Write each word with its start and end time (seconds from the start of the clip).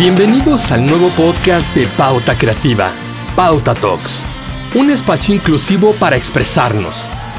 Bienvenidos 0.00 0.72
al 0.72 0.86
nuevo 0.86 1.10
podcast 1.10 1.74
de 1.74 1.86
Pauta 1.86 2.34
Creativa, 2.38 2.90
Pauta 3.36 3.74
Talks, 3.74 4.22
un 4.74 4.90
espacio 4.90 5.34
inclusivo 5.34 5.92
para 5.92 6.16
expresarnos 6.16 6.96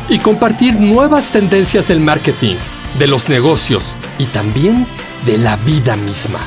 y 0.07 0.19
compartir 0.19 0.75
nuevas 0.75 1.31
tendencias 1.31 1.87
del 1.87 1.99
marketing, 2.01 2.57
de 2.99 3.07
los 3.07 3.29
negocios 3.29 3.97
y 4.19 4.25
también 4.25 4.85
de 5.25 5.39
la 5.39 5.55
vida 5.55 5.95
misma. 5.95 6.39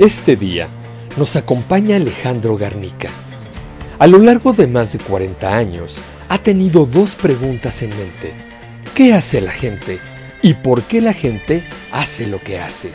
Este 0.00 0.34
día 0.34 0.66
nos 1.16 1.36
acompaña 1.36 1.94
Alejandro 1.94 2.56
Garnica. 2.56 3.10
A 4.00 4.08
lo 4.08 4.18
largo 4.18 4.52
de 4.52 4.66
más 4.66 4.92
de 4.92 4.98
40 4.98 5.56
años, 5.56 5.98
ha 6.28 6.38
tenido 6.38 6.84
dos 6.84 7.14
preguntas 7.14 7.80
en 7.82 7.90
mente. 7.90 8.34
¿Qué 8.92 9.14
hace 9.14 9.40
la 9.40 9.52
gente? 9.52 10.00
¿Y 10.42 10.54
por 10.54 10.82
qué 10.82 11.00
la 11.00 11.12
gente 11.12 11.62
hace 11.92 12.26
lo 12.26 12.40
que 12.40 12.58
hace? 12.58 12.90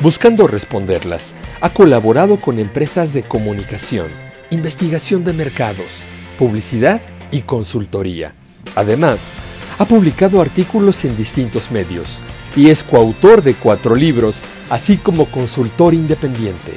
Buscando 0.00 0.48
responderlas, 0.48 1.34
ha 1.60 1.70
colaborado 1.70 2.40
con 2.40 2.58
empresas 2.58 3.12
de 3.14 3.22
comunicación, 3.22 4.08
investigación 4.50 5.24
de 5.24 5.32
mercados, 5.32 6.04
publicidad 6.36 7.00
y 7.30 7.42
consultoría. 7.42 8.34
Además, 8.74 9.34
ha 9.78 9.86
publicado 9.86 10.42
artículos 10.42 11.04
en 11.04 11.16
distintos 11.16 11.70
medios 11.70 12.18
y 12.56 12.70
es 12.70 12.82
coautor 12.82 13.42
de 13.42 13.54
cuatro 13.54 13.94
libros, 13.94 14.44
así 14.68 14.96
como 14.96 15.26
consultor 15.26 15.94
independiente. 15.94 16.72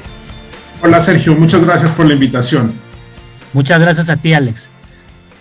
Hola 0.81 1.01
Sergio, 1.01 1.35
muchas 1.35 1.65
gracias 1.65 1.91
por 1.91 2.05
la 2.05 2.13
invitación. 2.13 2.71
Muchas 3.51 3.81
gracias 3.81 4.09
a 4.09 4.17
ti 4.17 4.33
Alex. 4.33 4.69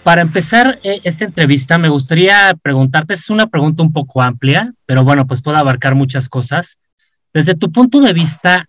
Para 0.02 0.22
empezar 0.22 0.80
eh, 0.82 1.00
esta 1.04 1.24
entrevista 1.24 1.76
me 1.78 1.90
gustaría 1.90 2.56
preguntarte, 2.62 3.14
es 3.14 3.28
una 3.28 3.48
pregunta 3.48 3.82
un 3.82 3.92
poco 3.92 4.22
amplia, 4.22 4.72
pero 4.86 5.04
bueno, 5.04 5.26
pues 5.26 5.42
puede 5.42 5.58
abarcar 5.58 5.94
muchas 5.94 6.28
cosas. 6.28 6.78
Desde 7.36 7.54
tu 7.54 7.70
punto 7.70 8.00
de 8.00 8.14
vista, 8.14 8.66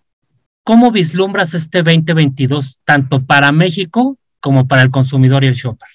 ¿cómo 0.62 0.92
vislumbras 0.92 1.54
este 1.54 1.82
2022 1.82 2.80
tanto 2.84 3.24
para 3.24 3.50
México 3.50 4.18
como 4.40 4.68
para 4.68 4.82
el 4.82 4.90
consumidor 4.90 5.42
y 5.42 5.46
el 5.46 5.54
shopper? 5.54 5.88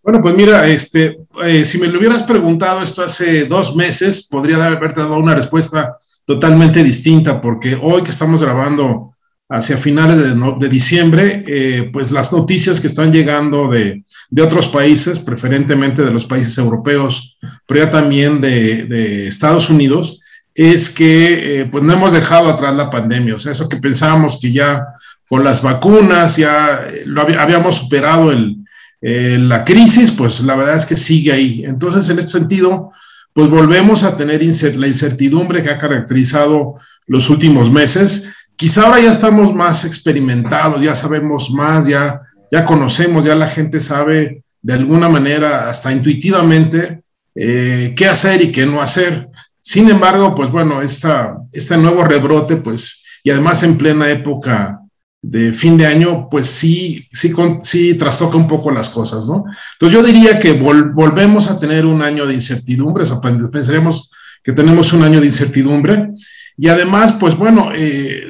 Bueno, 0.00 0.20
pues 0.20 0.36
mira, 0.36 0.64
este, 0.68 1.18
eh, 1.42 1.64
si 1.64 1.78
me 1.78 1.88
lo 1.88 1.98
hubieras 1.98 2.22
preguntado 2.22 2.82
esto 2.82 3.02
hace 3.02 3.46
dos 3.46 3.74
meses, 3.74 4.28
podría 4.30 4.64
haberte 4.64 5.00
dado 5.00 5.16
una 5.16 5.34
respuesta 5.34 5.96
totalmente 6.24 6.84
distinta, 6.84 7.40
porque 7.40 7.76
hoy 7.82 8.04
que 8.04 8.12
estamos 8.12 8.40
grabando 8.40 9.16
hacia 9.48 9.76
finales 9.76 10.18
de, 10.18 10.68
diciembre, 10.68 11.44
eh, 11.48 11.90
pues 11.92 12.12
las 12.12 12.32
noticias 12.32 12.80
que 12.80 12.86
están 12.86 13.12
llegando 13.12 13.68
de, 13.68 14.04
otros 14.40 14.68
países, 14.68 15.18
preferentemente 15.18 16.04
de 16.04 16.12
los 16.12 16.26
países 16.26 16.56
europeos, 16.58 17.36
pero 17.66 17.82
ya 17.82 17.90
también 17.90 18.40
de, 18.40 19.26
Estados 19.26 19.68
Unidos, 19.68 20.22
es 20.58 20.90
que 20.90 21.60
eh, 21.60 21.66
pues 21.66 21.84
no 21.84 21.92
hemos 21.92 22.12
dejado 22.12 22.48
atrás 22.48 22.74
la 22.74 22.90
pandemia, 22.90 23.36
o 23.36 23.38
sea, 23.38 23.52
eso 23.52 23.68
que 23.68 23.76
pensábamos 23.76 24.40
que 24.42 24.52
ya 24.52 24.82
con 25.28 25.44
las 25.44 25.62
vacunas 25.62 26.36
ya 26.36 26.88
lo 27.06 27.20
habíamos 27.20 27.76
superado 27.76 28.32
el, 28.32 28.56
eh, 29.00 29.38
la 29.38 29.64
crisis, 29.64 30.10
pues 30.10 30.40
la 30.40 30.56
verdad 30.56 30.74
es 30.74 30.84
que 30.84 30.96
sigue 30.96 31.32
ahí. 31.32 31.64
Entonces, 31.64 32.10
en 32.10 32.18
este 32.18 32.32
sentido, 32.32 32.90
pues 33.32 33.48
volvemos 33.48 34.02
a 34.02 34.16
tener 34.16 34.42
la 34.42 34.86
incertidumbre 34.88 35.62
que 35.62 35.70
ha 35.70 35.78
caracterizado 35.78 36.74
los 37.06 37.30
últimos 37.30 37.70
meses. 37.70 38.32
Quizá 38.56 38.86
ahora 38.86 39.00
ya 39.00 39.10
estamos 39.10 39.54
más 39.54 39.84
experimentados, 39.84 40.82
ya 40.82 40.96
sabemos 40.96 41.52
más, 41.52 41.86
ya, 41.86 42.20
ya 42.50 42.64
conocemos, 42.64 43.24
ya 43.24 43.36
la 43.36 43.48
gente 43.48 43.78
sabe 43.78 44.42
de 44.60 44.74
alguna 44.74 45.08
manera, 45.08 45.68
hasta 45.68 45.92
intuitivamente, 45.92 47.02
eh, 47.32 47.94
qué 47.96 48.08
hacer 48.08 48.42
y 48.42 48.50
qué 48.50 48.66
no 48.66 48.82
hacer. 48.82 49.28
Sin 49.68 49.86
embargo, 49.90 50.34
pues 50.34 50.50
bueno, 50.50 50.80
esta, 50.80 51.36
este 51.52 51.76
nuevo 51.76 52.02
rebrote, 52.02 52.56
pues, 52.56 53.04
y 53.22 53.28
además 53.28 53.62
en 53.64 53.76
plena 53.76 54.10
época 54.10 54.80
de 55.20 55.52
fin 55.52 55.76
de 55.76 55.84
año, 55.84 56.26
pues 56.30 56.46
sí, 56.46 57.06
sí, 57.12 57.34
sí 57.60 57.92
trastoca 57.92 58.38
un 58.38 58.48
poco 58.48 58.70
las 58.70 58.88
cosas, 58.88 59.26
¿no? 59.26 59.44
Entonces 59.74 59.98
yo 59.98 60.02
diría 60.02 60.38
que 60.38 60.52
volvemos 60.52 61.50
a 61.50 61.58
tener 61.58 61.84
un 61.84 62.00
año 62.00 62.24
de 62.24 62.32
incertidumbre, 62.32 63.02
o 63.02 63.06
sea, 63.06 63.20
pensaremos 63.20 64.10
que 64.42 64.52
tenemos 64.52 64.94
un 64.94 65.02
año 65.02 65.20
de 65.20 65.26
incertidumbre 65.26 66.12
y 66.56 66.68
además, 66.68 67.18
pues 67.20 67.36
bueno, 67.36 67.70
eh, 67.76 68.22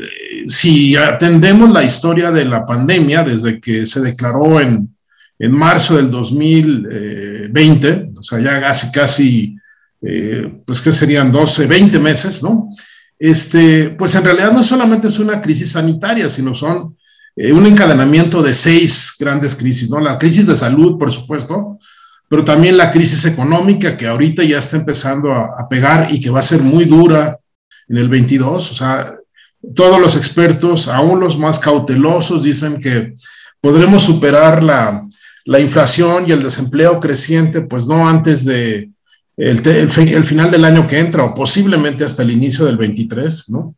si 0.49 0.97
atendemos 0.97 1.71
la 1.71 1.85
historia 1.85 2.33
de 2.33 2.47
la 2.47 2.67
pandemia 2.67 3.23
desde 3.23 3.61
que 3.61 3.87
se 3.87 4.01
declaró 4.01 4.61
en, 4.61 4.93
en 5.39 5.53
marzo 5.53 5.99
del 5.99 6.11
2020, 6.11 8.07
o 8.19 8.23
sea, 8.25 8.41
ya 8.41 8.59
casi, 8.59 8.91
casi, 8.91 9.57
eh, 10.03 10.61
pues 10.65 10.81
que 10.81 10.93
serían 10.93 11.33
12, 11.33 11.67
20 11.67 11.99
meses, 11.99 12.43
¿no? 12.43 12.71
este, 13.19 13.91
pues 13.91 14.15
en 14.15 14.25
realidad 14.25 14.53
no 14.53 14.63
solamente 14.63 15.09
es 15.09 15.19
una 15.19 15.41
crisis 15.41 15.73
sanitaria, 15.73 16.29
sino 16.29 16.55
son 16.55 16.97
eh, 17.35 17.53
un 17.53 17.67
encadenamiento 17.67 18.43
de 18.43 18.55
seis 18.55 19.15
grandes 19.19 19.57
crisis, 19.57 19.91
¿no? 19.91 20.01
La 20.01 20.19
crisis 20.19 20.47
de 20.47 20.55
salud, 20.55 20.99
por 20.99 21.11
supuesto, 21.11 21.79
pero 22.29 22.45
también 22.45 22.77
la 22.77 22.91
crisis 22.91 23.25
económica 23.25 23.97
que 23.97 24.07
ahorita 24.07 24.45
ya 24.45 24.59
está 24.59 24.77
empezando 24.77 25.33
a, 25.33 25.67
pegar 25.69 26.09
y 26.11 26.21
que 26.21 26.31
va 26.31 26.41
a 26.41 26.43
ser 26.43 26.63
muy 26.63 26.85
dura 26.85 27.39
en 27.89 27.97
el 27.97 28.09
22. 28.09 28.71
O 28.71 28.75
sea, 28.75 29.15
todos 29.75 29.99
los 29.99 30.15
expertos, 30.17 30.89
aún 30.89 31.21
los 31.21 31.39
más 31.39 31.59
cautelosos, 31.59 32.43
dicen 32.43 32.79
que 32.79 33.15
podremos 33.61 34.03
superar 34.03 34.63
la, 34.63 35.03
la 35.47 35.59
inflación 35.59 36.27
y 36.29 36.33
el 36.33 36.43
desempleo 36.43 37.01
creciente, 37.01 37.63
pues 37.63 37.87
no 37.87 38.07
antes 38.07 38.45
de 38.45 38.91
el, 39.39 40.25
final 40.25 40.51
del 40.51 40.65
año 40.65 40.87
que 40.87 40.99
entra 40.99 41.25
o 41.25 41.35
posiblemente 41.35 42.05
hasta 42.05 42.25
el 42.25 42.33
inicio 42.33 42.65
del 42.65 42.77
23, 42.77 43.51
¿no? 43.51 43.77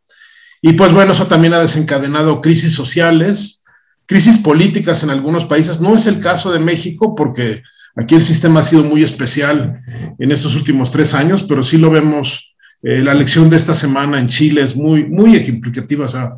Y 0.63 0.73
pues 0.73 0.93
bueno, 0.93 1.13
eso 1.13 1.27
también 1.27 1.55
ha 1.55 1.59
desencadenado 1.59 2.41
crisis 2.41 2.73
sociales, 2.73 3.65
crisis 4.07 4.39
políticas 4.39 5.03
en 5.03 5.11
algunos 5.11 5.45
países. 5.45 5.81
No 5.81 5.95
es 5.95 6.07
el 6.07 6.19
caso 6.19 6.51
de 6.51 6.59
México 6.59 7.15
porque 7.15 7.63
aquí 7.95 8.15
el 8.15 8.23
sistema 8.23 8.61
ha 8.61 8.63
sido 8.63 8.83
muy 8.85 9.03
especial 9.03 9.83
en 10.19 10.33
estos 10.33 10.55
últimos 10.57 10.91
tres 10.91 11.15
años, 11.15 11.45
pero 11.45 11.63
sí 11.63 11.79
lo 11.79 11.91
vemos. 11.91 12.55
Eh, 12.83 13.03
la 13.03 13.13
elección 13.13 13.51
de 13.51 13.57
esta 13.57 13.75
semana 13.75 14.19
en 14.19 14.29
Chile 14.29 14.63
es 14.63 14.77
muy, 14.77 15.05
muy 15.05 15.37
ejemplificativa. 15.37 16.07
O 16.07 16.09
sea, 16.09 16.33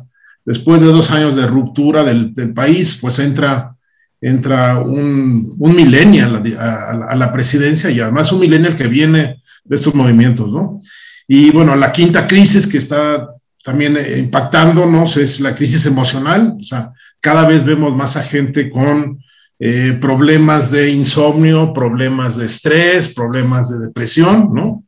después 0.45 0.81
de 0.81 0.87
dos 0.87 1.11
años 1.11 1.35
de 1.35 1.47
ruptura 1.47 2.03
del, 2.03 2.33
del 2.33 2.53
país, 2.53 2.99
pues 3.01 3.19
entra 3.19 3.75
entra 4.23 4.79
un, 4.79 5.53
un 5.59 5.75
millennial 5.75 6.41
a, 6.57 7.13
la 7.13 7.31
presidencia 7.31 7.91
y 7.91 7.99
además 7.99 8.31
un 8.31 8.39
millennial 8.39 8.73
que 8.73 8.87
viene 8.87 9.41
de 9.65 9.75
estos 9.75 9.93
movimientos, 9.93 10.49
¿no? 10.49 10.81
Y 11.27 11.51
bueno, 11.51 11.75
la 11.75 11.91
quinta 11.91 12.25
crisis 12.25 12.65
que 12.65 12.77
está 12.77 13.27
también 13.61 13.97
eh, 13.97 14.17
impactándonos 14.19 15.17
es 15.17 15.41
la 15.41 15.53
crisis 15.53 15.85
emocional, 15.87 16.55
o 16.59 16.63
sea, 16.63 16.91
cada 17.19 17.45
vez 17.45 17.65
vemos 17.65 17.93
más 17.95 18.15
a 18.15 18.23
gente 18.23 18.69
con 18.69 19.19
eh, 19.59 19.97
problemas 19.99 20.71
de 20.71 20.89
insomnio, 20.89 21.73
problemas 21.73 22.37
de 22.37 22.45
estrés, 22.45 23.13
problemas 23.13 23.71
de 23.71 23.87
depresión, 23.87 24.53
¿no? 24.53 24.85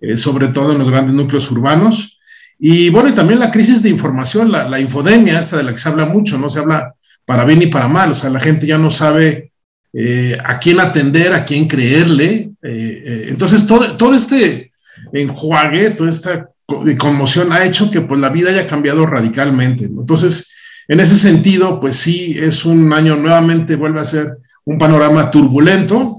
Eh, 0.00 0.16
sobre 0.16 0.48
todo 0.48 0.72
en 0.72 0.78
los 0.78 0.90
grandes 0.90 1.14
núcleos 1.14 1.50
urbanos. 1.50 2.18
Y 2.58 2.88
bueno, 2.88 3.10
y 3.10 3.12
también 3.12 3.40
la 3.40 3.50
crisis 3.50 3.82
de 3.82 3.90
información, 3.90 4.50
la, 4.50 4.66
la 4.66 4.80
infodemia, 4.80 5.38
esta 5.38 5.58
de 5.58 5.64
la 5.64 5.72
que 5.72 5.78
se 5.78 5.88
habla 5.88 6.06
mucho, 6.06 6.38
¿no? 6.38 6.48
Se 6.48 6.60
habla 6.60 6.94
para 7.30 7.44
bien 7.44 7.62
y 7.62 7.66
para 7.66 7.86
mal. 7.86 8.10
O 8.10 8.14
sea, 8.16 8.28
la 8.28 8.40
gente 8.40 8.66
ya 8.66 8.76
no 8.76 8.90
sabe 8.90 9.52
eh, 9.92 10.36
a 10.44 10.58
quién 10.58 10.80
atender, 10.80 11.32
a 11.32 11.44
quién 11.44 11.68
creerle. 11.68 12.50
Eh, 12.60 13.02
eh, 13.06 13.26
entonces, 13.28 13.64
todo, 13.68 13.96
todo 13.96 14.16
este 14.16 14.72
enjuague, 15.12 15.90
toda 15.90 16.10
esta 16.10 16.48
conmoción 16.98 17.52
ha 17.52 17.64
hecho 17.64 17.88
que 17.88 18.00
pues, 18.00 18.18
la 18.18 18.30
vida 18.30 18.50
haya 18.50 18.66
cambiado 18.66 19.06
radicalmente. 19.06 19.84
Entonces, 19.84 20.52
en 20.88 20.98
ese 20.98 21.16
sentido, 21.16 21.78
pues 21.78 21.94
sí, 21.94 22.34
es 22.36 22.64
un 22.64 22.92
año 22.92 23.14
nuevamente, 23.14 23.76
vuelve 23.76 24.00
a 24.00 24.04
ser 24.04 24.26
un 24.64 24.76
panorama 24.76 25.30
turbulento. 25.30 26.16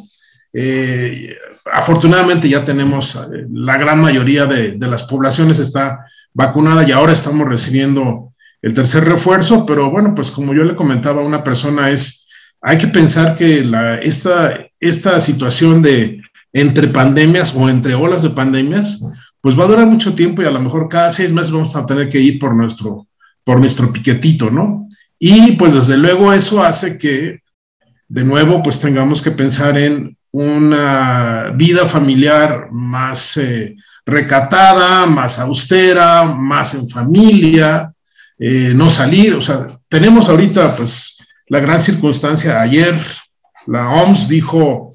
afortunadamente 1.74 2.48
ya 2.48 2.64
tenemos, 2.64 3.20
la 3.52 3.78
gran 3.78 4.00
mayoría 4.00 4.46
de, 4.46 4.78
de 4.78 4.88
las 4.88 5.04
poblaciones 5.04 5.60
está 5.60 6.06
vacunada 6.34 6.88
y 6.88 6.94
ahora 6.94 7.12
estamos 7.12 7.46
recibiendo 7.50 8.31
el 8.62 8.74
tercer 8.74 9.06
refuerzo, 9.06 9.66
pero 9.66 9.90
bueno, 9.90 10.14
pues 10.14 10.32
como 10.32 10.54
yo 10.54 10.64
le 10.64 10.76
comentaba 10.76 11.22
a 11.22 11.26
una 11.26 11.44
persona, 11.44 11.90
es, 11.90 12.28
hay 12.62 12.78
que 12.78 12.88
pensar 12.88 13.36
que 13.36 13.66
esta, 14.04 14.68
esta 14.80 15.20
situación 15.20 15.82
de 15.82 16.22
entre 16.54 16.88
pandemias 16.90 17.56
o 17.56 17.70
entre 17.70 17.96
olas 17.96 18.22
de 18.22 18.30
pandemias, 18.30 19.02
pues 19.40 19.58
va 19.58 19.64
a 19.64 19.68
durar 19.68 19.88
mucho 19.88 20.14
tiempo 20.14 20.42
y 20.42 20.46
a 20.46 20.52
lo 20.52 20.60
mejor 20.60 20.88
cada 20.88 21.10
seis 21.10 21.32
meses 21.32 21.52
vamos 21.52 21.76
a 21.76 21.86
tener 21.86 22.08
que 22.08 22.20
ir 22.20 22.38
por 22.38 22.56
nuestro, 22.56 23.08
por 23.44 23.60
nuestro 23.60 23.92
piquetito, 23.92 24.52
¿no? 24.52 24.88
Y 25.18 25.54
pues 25.54 25.74
desde 25.74 25.98
luego 25.98 26.32
eso 26.32 26.64
hace 26.64 26.98
que, 26.98 27.42
de 28.08 28.24
nuevo, 28.24 28.62
pues 28.62 28.80
tengamos 28.80 29.22
que 29.22 29.32
pensar 29.32 29.78
en 29.78 30.16
una 30.32 31.52
vida 31.56 31.86
familiar 31.86 32.70
más 32.72 33.38
eh, 33.38 33.76
recatada, 34.06 35.06
más 35.06 35.40
austera, 35.40 36.24
más 36.24 36.74
en 36.76 36.88
familia, 36.88 37.94
eh, 38.44 38.74
no 38.76 38.90
salir. 38.90 39.36
O 39.36 39.42
sea, 39.42 39.68
tenemos 39.88 40.28
ahorita 40.28 40.76
pues 40.76 41.18
la 41.48 41.60
gran 41.60 41.80
circunstancia. 41.80 42.60
Ayer 42.60 43.00
la 43.68 43.88
OMS 43.92 44.28
dijo 44.28 44.94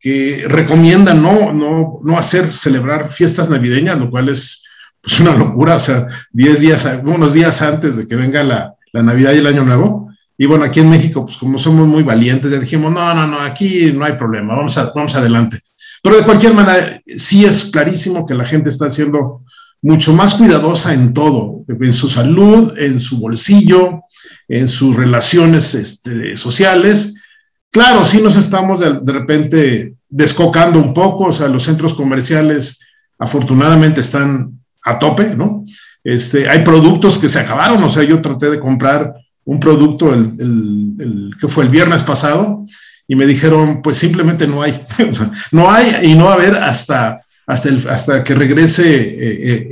que 0.00 0.44
recomienda 0.48 1.14
no, 1.14 1.52
no, 1.52 2.00
no 2.02 2.18
hacer, 2.18 2.50
celebrar 2.52 3.12
fiestas 3.12 3.48
navideñas, 3.48 3.96
lo 3.96 4.10
cual 4.10 4.30
es 4.30 4.64
pues 5.00 5.20
una 5.20 5.34
locura, 5.34 5.76
o 5.76 5.80
sea, 5.80 6.06
10 6.32 6.60
días, 6.60 7.00
unos 7.04 7.32
días 7.32 7.62
antes 7.62 7.96
de 7.96 8.08
que 8.08 8.16
venga 8.16 8.42
la, 8.42 8.74
la 8.92 9.02
Navidad 9.02 9.34
y 9.34 9.38
el 9.38 9.46
Año 9.46 9.62
Nuevo. 9.62 10.10
Y 10.36 10.46
bueno, 10.46 10.64
aquí 10.64 10.80
en 10.80 10.90
México, 10.90 11.24
pues 11.24 11.36
como 11.36 11.58
somos 11.58 11.86
muy 11.86 12.02
valientes, 12.02 12.50
ya 12.50 12.58
dijimos, 12.58 12.90
no, 12.90 13.14
no, 13.14 13.26
no, 13.26 13.40
aquí 13.40 13.92
no 13.92 14.04
hay 14.04 14.14
problema, 14.14 14.56
vamos, 14.56 14.74
vamos 14.94 15.14
adelante. 15.14 15.60
Pero 16.02 16.16
de 16.16 16.24
cualquier 16.24 16.54
manera, 16.54 17.00
sí 17.06 17.44
es 17.44 17.66
clarísimo 17.66 18.26
que 18.26 18.34
la 18.34 18.46
gente 18.46 18.68
está 18.68 18.88
siendo 18.88 19.42
mucho 19.82 20.12
más 20.12 20.34
cuidadosa 20.34 20.92
en 20.92 21.14
todo, 21.14 21.64
en 21.68 21.92
su 21.92 22.08
salud, 22.08 22.76
en 22.78 22.98
su 22.98 23.18
bolsillo, 23.18 24.02
en 24.48 24.68
sus 24.68 24.96
relaciones 24.96 25.74
este, 25.74 26.36
sociales. 26.36 27.22
Claro, 27.70 28.04
sí 28.04 28.20
nos 28.20 28.36
estamos 28.36 28.80
de, 28.80 29.00
repente 29.12 29.94
descocando 30.08 30.78
un 30.78 30.92
poco, 30.92 31.26
o 31.26 31.32
sea, 31.32 31.48
los 31.48 31.62
centros 31.62 31.94
comerciales 31.94 32.80
afortunadamente 33.18 34.00
están 34.00 34.60
a 34.84 34.98
tope, 34.98 35.34
¿no? 35.34 35.64
Este, 36.02 36.48
hay 36.48 36.64
productos 36.64 37.18
que 37.18 37.28
se 37.28 37.40
acabaron, 37.40 37.82
o 37.82 37.88
sea, 37.88 38.02
yo 38.02 38.20
traté 38.20 38.50
de 38.50 38.58
comprar 38.58 39.14
un 39.44 39.60
producto 39.60 40.12
el, 40.12 41.30
que 41.38 41.48
fue 41.48 41.64
el 41.64 41.70
viernes 41.70 42.02
pasado 42.02 42.64
y 43.06 43.14
me 43.14 43.26
dijeron, 43.26 43.80
pues 43.82 43.96
simplemente 43.96 44.46
no 44.46 44.62
hay, 44.62 44.86
no 45.52 45.70
hay 45.70 46.10
y 46.10 46.14
no 46.14 46.26
va 46.26 46.32
a 46.32 46.34
haber 46.34 46.56
hasta, 46.56 47.20
hasta, 47.50 47.68
el, 47.68 47.88
hasta 47.88 48.22
que 48.22 48.34
regrese 48.34 48.96
eh, 48.96 49.40
eh, 49.42 49.68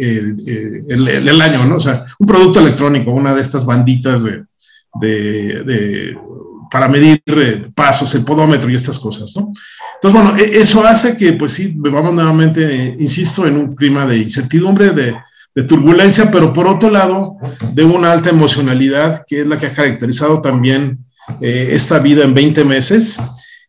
eh, 0.46 0.82
el, 0.88 1.08
el, 1.08 1.40
año, 1.40 1.64
¿no? 1.64 1.76
O 1.76 1.80
sea, 1.80 2.04
un 2.18 2.26
producto 2.26 2.60
electrónico, 2.60 3.10
una 3.10 3.32
de 3.32 3.40
estas 3.40 3.64
banditas 3.64 4.24
de, 4.24 4.44
de, 5.00 5.62
de 5.64 6.18
para 6.70 6.88
medir 6.88 7.22
pasos, 7.74 8.14
el 8.14 8.24
podómetro 8.24 8.68
y 8.68 8.74
estas 8.74 8.98
cosas, 8.98 9.32
¿no? 9.36 9.52
Entonces, 9.94 10.20
bueno, 10.20 10.36
e, 10.36 10.60
eso 10.60 10.84
hace 10.84 11.16
que, 11.16 11.32
pues 11.34 11.52
sí, 11.52 11.74
vamos 11.76 12.14
nuevamente, 12.14 12.96
insisto, 12.98 13.46
en 13.46 13.56
un 13.56 13.74
clima 13.74 14.06
de 14.06 14.18
incertidumbre, 14.18 14.90
de, 14.90 15.14
de 15.54 15.62
turbulencia, 15.64 16.30
pero 16.30 16.52
por 16.52 16.66
otro 16.66 16.90
lado, 16.90 17.36
de 17.72 17.84
una 17.84 18.12
alta 18.12 18.30
emocionalidad, 18.30 19.24
que 19.26 19.40
es 19.40 19.46
la 19.46 19.56
que 19.56 19.66
ha 19.66 19.72
caracterizado 19.72 20.40
también 20.40 20.98
eh, 21.40 21.70
esta 21.72 21.98
vida 21.98 22.24
en 22.24 22.34
20 22.34 22.64
meses. 22.64 23.18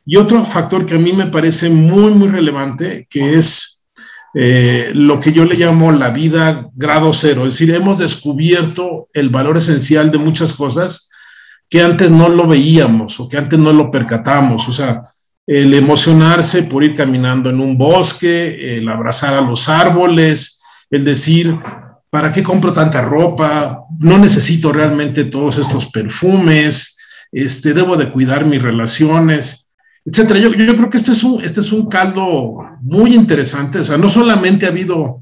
Y 0.06 0.15
otro 0.15 0.44
factor 0.45 0.85
que 0.85 0.95
a 0.95 1.00
mí 1.00 1.13
me 1.13 1.27
parece 1.27 1.69
muy, 1.69 2.11
muy 2.11 2.27
relevante, 2.27 3.07
que 3.09 3.38
es 3.38 3.78
eh, 4.33 4.91
lo 4.93 5.19
que 5.19 5.31
yo 5.31 5.45
le 5.45 5.55
llamo 5.55 5.91
la 5.91 6.09
vida 6.09 6.69
grado 6.75 7.11
cero. 7.13 7.47
Es 7.47 7.53
decir, 7.53 7.73
hemos 7.73 7.97
descubierto 7.97 9.09
el 9.13 9.29
valor 9.29 9.57
esencial 9.57 10.11
de 10.11 10.17
muchas 10.17 10.53
cosas 10.53 11.09
que 11.69 11.81
antes 11.81 12.09
no 12.09 12.29
lo 12.29 12.47
veíamos 12.47 13.19
o 13.19 13.29
que 13.29 13.37
antes 13.37 13.59
no 13.59 13.73
lo 13.73 13.91
percatamos. 13.91 14.67
O 14.67 14.71
sea, 14.71 15.03
el 15.45 15.73
emocionarse 15.73 16.63
por 16.63 16.83
ir 16.83 16.93
caminando 16.93 17.49
en 17.49 17.59
un 17.59 17.77
bosque, 17.77 18.77
el 18.77 18.87
abrazar 18.87 19.33
a 19.33 19.41
los 19.41 19.67
árboles, 19.67 20.61
el 20.89 21.03
decir, 21.03 21.55
¿para 22.09 22.31
qué 22.31 22.43
compro 22.43 22.73
tanta 22.73 23.01
ropa? 23.01 23.83
No 23.99 24.17
necesito 24.17 24.71
realmente 24.71 25.25
todos 25.25 25.57
estos 25.57 25.87
perfumes, 25.87 26.97
este, 27.31 27.73
debo 27.73 27.97
de 27.97 28.11
cuidar 28.11 28.45
mis 28.45 28.61
relaciones, 28.61 29.69
etcétera. 30.05 30.39
Yo, 30.39 30.53
yo 30.53 30.75
creo 30.75 30.89
que 30.89 30.97
este 30.97 31.11
es, 31.11 31.23
un, 31.23 31.43
este 31.43 31.59
es 31.59 31.71
un 31.71 31.87
caldo 31.87 32.57
muy 32.81 33.13
interesante, 33.13 33.79
o 33.79 33.83
sea, 33.83 33.97
no 33.97 34.09
solamente 34.09 34.65
ha 34.65 34.69
habido, 34.69 35.21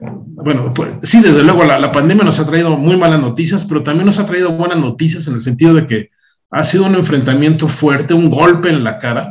bueno, 0.00 0.72
pues, 0.72 0.96
sí, 1.02 1.20
desde 1.20 1.42
luego 1.42 1.64
la, 1.64 1.78
la 1.78 1.92
pandemia 1.92 2.24
nos 2.24 2.38
ha 2.38 2.46
traído 2.46 2.76
muy 2.76 2.96
malas 2.96 3.20
noticias, 3.20 3.64
pero 3.64 3.82
también 3.82 4.06
nos 4.06 4.18
ha 4.18 4.24
traído 4.24 4.52
buenas 4.52 4.78
noticias 4.78 5.26
en 5.28 5.34
el 5.34 5.40
sentido 5.40 5.74
de 5.74 5.86
que 5.86 6.10
ha 6.50 6.64
sido 6.64 6.86
un 6.86 6.94
enfrentamiento 6.94 7.68
fuerte, 7.68 8.14
un 8.14 8.30
golpe 8.30 8.68
en 8.68 8.84
la 8.84 8.98
cara, 8.98 9.30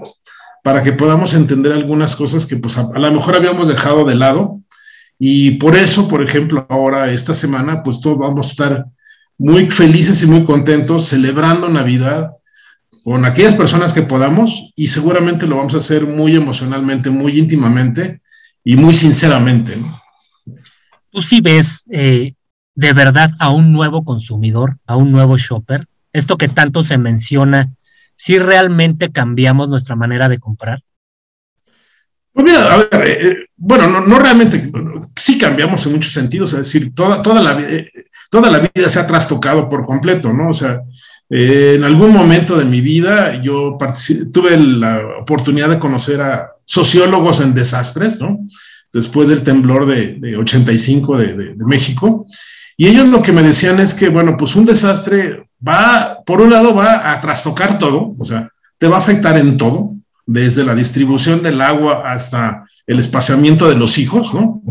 para 0.63 0.81
que 0.81 0.93
podamos 0.93 1.33
entender 1.33 1.71
algunas 1.71 2.15
cosas 2.15 2.45
que 2.45 2.57
pues 2.57 2.77
a, 2.77 2.81
a 2.81 2.99
lo 2.99 3.11
mejor 3.11 3.35
habíamos 3.35 3.67
dejado 3.67 4.05
de 4.05 4.15
lado. 4.15 4.59
Y 5.23 5.51
por 5.51 5.75
eso, 5.75 6.07
por 6.07 6.23
ejemplo, 6.23 6.65
ahora, 6.67 7.11
esta 7.11 7.35
semana, 7.35 7.83
pues 7.83 8.01
todos 8.01 8.17
vamos 8.17 8.47
a 8.47 8.49
estar 8.49 8.85
muy 9.37 9.69
felices 9.69 10.23
y 10.23 10.25
muy 10.25 10.43
contentos 10.43 11.05
celebrando 11.05 11.69
Navidad 11.69 12.31
con 13.03 13.25
aquellas 13.25 13.55
personas 13.55 13.93
que 13.93 14.03
podamos 14.03 14.71
y 14.75 14.87
seguramente 14.87 15.47
lo 15.47 15.57
vamos 15.57 15.73
a 15.73 15.77
hacer 15.77 16.05
muy 16.05 16.35
emocionalmente, 16.35 17.09
muy 17.09 17.37
íntimamente 17.37 18.21
y 18.63 18.75
muy 18.75 18.93
sinceramente. 18.93 19.75
¿no? 19.77 20.01
Tú 21.09 21.21
sí 21.21 21.41
ves 21.41 21.85
eh, 21.91 22.33
de 22.75 22.93
verdad 22.93 23.31
a 23.39 23.49
un 23.49 23.71
nuevo 23.71 24.03
consumidor, 24.03 24.77
a 24.85 24.95
un 24.95 25.11
nuevo 25.11 25.37
shopper, 25.37 25.87
esto 26.13 26.37
que 26.37 26.47
tanto 26.47 26.83
se 26.83 26.97
menciona, 26.97 27.73
si 28.15 28.33
¿sí 28.33 28.39
realmente 28.39 29.11
cambiamos 29.11 29.69
nuestra 29.69 29.95
manera 29.95 30.29
de 30.29 30.39
comprar. 30.39 30.81
Pues 32.33 32.45
mira, 32.45 32.73
a 32.73 32.77
ver, 32.77 32.89
eh, 33.07 33.37
bueno, 33.57 33.87
no, 33.87 34.01
no, 34.01 34.19
realmente, 34.19 34.71
sí 35.15 35.37
cambiamos 35.37 35.85
en 35.85 35.93
muchos 35.93 36.13
sentidos, 36.13 36.53
es 36.53 36.59
decir, 36.59 36.95
toda, 36.95 37.21
toda 37.21 37.41
la 37.41 37.59
eh, 37.61 37.91
toda 38.31 38.49
la 38.49 38.59
vida 38.59 38.87
se 38.87 38.99
ha 38.99 39.05
trastocado 39.05 39.67
por 39.67 39.85
completo, 39.85 40.31
¿no? 40.31 40.49
O 40.49 40.53
sea, 40.53 40.81
eh, 41.33 41.75
en 41.77 41.85
algún 41.85 42.11
momento 42.11 42.57
de 42.57 42.65
mi 42.65 42.81
vida 42.81 43.41
yo 43.41 43.77
tuve 44.33 44.57
la 44.57 45.01
oportunidad 45.21 45.69
de 45.69 45.79
conocer 45.79 46.19
a 46.19 46.49
sociólogos 46.65 47.39
en 47.39 47.53
desastres, 47.53 48.19
¿no? 48.19 48.39
Después 48.91 49.29
del 49.29 49.41
temblor 49.41 49.85
de, 49.85 50.15
de 50.15 50.35
85 50.35 51.17
de, 51.17 51.27
de, 51.27 51.45
de, 51.55 51.65
México. 51.65 52.25
Y 52.75 52.87
ellos 52.87 53.07
lo 53.07 53.21
que 53.21 53.31
me 53.31 53.43
decían 53.43 53.79
es 53.79 53.93
que, 53.93 54.09
bueno, 54.09 54.35
pues 54.35 54.57
un 54.57 54.65
desastre 54.65 55.47
va, 55.65 56.17
por 56.25 56.41
un 56.41 56.49
lado, 56.49 56.75
va 56.75 57.13
a 57.13 57.19
trastocar 57.19 57.79
todo, 57.79 58.09
o 58.19 58.25
sea, 58.25 58.49
te 58.77 58.89
va 58.89 58.97
a 58.97 58.99
afectar 58.99 59.37
en 59.37 59.55
todo, 59.55 59.89
desde 60.25 60.65
la 60.65 60.75
distribución 60.75 61.41
del 61.41 61.61
agua 61.61 62.03
hasta 62.11 62.65
el 62.85 62.99
espaciamiento 62.99 63.69
de 63.69 63.75
los 63.75 63.97
hijos, 63.97 64.33
¿no? 64.33 64.61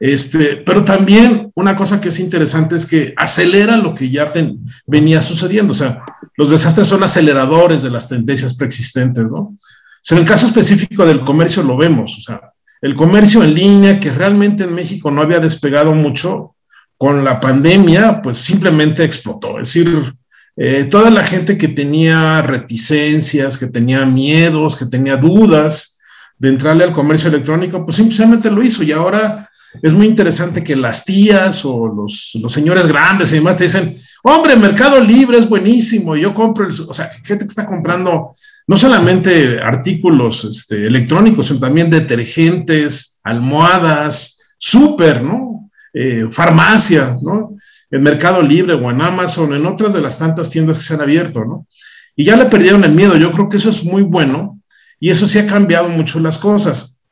Este, 0.00 0.56
pero 0.56 0.82
también 0.82 1.52
una 1.54 1.76
cosa 1.76 2.00
que 2.00 2.08
es 2.08 2.18
interesante 2.20 2.74
es 2.74 2.86
que 2.86 3.12
acelera 3.18 3.76
lo 3.76 3.92
que 3.92 4.10
ya 4.10 4.32
ten, 4.32 4.58
venía 4.86 5.20
sucediendo. 5.20 5.72
O 5.72 5.74
sea, 5.74 6.02
los 6.36 6.50
desastres 6.50 6.88
son 6.88 7.02
aceleradores 7.02 7.82
de 7.82 7.90
las 7.90 8.08
tendencias 8.08 8.54
preexistentes, 8.54 9.24
¿no? 9.24 9.38
O 9.38 9.56
sea, 10.02 10.16
en 10.16 10.22
el 10.22 10.28
caso 10.28 10.46
específico 10.46 11.04
del 11.04 11.20
comercio 11.20 11.62
lo 11.62 11.76
vemos. 11.76 12.16
O 12.16 12.20
sea, 12.22 12.40
el 12.80 12.94
comercio 12.94 13.44
en 13.44 13.54
línea, 13.54 14.00
que 14.00 14.10
realmente 14.10 14.64
en 14.64 14.74
México 14.74 15.10
no 15.10 15.20
había 15.20 15.38
despegado 15.38 15.92
mucho, 15.92 16.54
con 16.96 17.22
la 17.22 17.38
pandemia, 17.38 18.22
pues 18.22 18.38
simplemente 18.38 19.04
explotó. 19.04 19.60
Es 19.60 19.72
decir, 19.72 20.14
eh, 20.56 20.84
toda 20.84 21.10
la 21.10 21.24
gente 21.24 21.58
que 21.58 21.68
tenía 21.68 22.40
reticencias, 22.42 23.58
que 23.58 23.68
tenía 23.68 24.04
miedos, 24.06 24.76
que 24.76 24.86
tenía 24.86 25.16
dudas 25.16 25.98
de 26.38 26.48
entrarle 26.48 26.84
al 26.84 26.92
comercio 26.92 27.28
electrónico, 27.28 27.84
pues 27.84 27.96
simplemente 27.96 28.50
lo 28.50 28.62
hizo 28.62 28.82
y 28.82 28.92
ahora 28.92 29.49
es 29.82 29.94
muy 29.94 30.06
interesante 30.06 30.64
que 30.64 30.76
las 30.76 31.04
tías 31.04 31.64
o 31.64 31.86
los, 31.86 32.32
los, 32.40 32.52
señores 32.52 32.86
grandes 32.86 33.32
y 33.32 33.36
demás 33.36 33.56
te 33.56 33.64
dicen, 33.64 34.00
hombre, 34.22 34.56
Mercado 34.56 35.00
Libre 35.00 35.38
es 35.38 35.48
buenísimo, 35.48 36.16
yo 36.16 36.34
compro, 36.34 36.66
el, 36.66 36.72
o 36.88 36.92
sea, 36.92 37.08
gente 37.24 37.44
que 37.44 37.50
está 37.50 37.66
comprando 37.66 38.32
no 38.66 38.76
solamente 38.76 39.60
artículos 39.60 40.44
este, 40.44 40.86
electrónicos, 40.86 41.46
sino 41.46 41.60
también 41.60 41.90
detergentes, 41.90 43.20
almohadas, 43.24 44.48
súper, 44.58 45.22
¿no? 45.22 45.70
Eh, 45.92 46.28
farmacia, 46.30 47.18
¿no? 47.20 47.56
En 47.90 48.02
Mercado 48.02 48.42
Libre 48.42 48.74
o 48.74 48.90
en 48.90 49.02
Amazon, 49.02 49.54
en 49.54 49.66
otras 49.66 49.92
de 49.92 50.00
las 50.00 50.18
tantas 50.18 50.50
tiendas 50.50 50.78
que 50.78 50.84
se 50.84 50.94
han 50.94 51.00
abierto, 51.00 51.44
¿no? 51.44 51.66
Y 52.14 52.24
ya 52.24 52.36
le 52.36 52.46
perdieron 52.46 52.84
el 52.84 52.92
miedo, 52.92 53.16
yo 53.16 53.30
creo 53.32 53.48
que 53.48 53.56
eso 53.56 53.70
es 53.70 53.84
muy 53.84 54.02
bueno 54.02 54.60
y 55.00 55.10
eso 55.10 55.26
sí 55.26 55.38
ha 55.38 55.46
cambiado 55.46 55.88
mucho 55.88 56.20
las 56.20 56.38
cosas. 56.38 57.02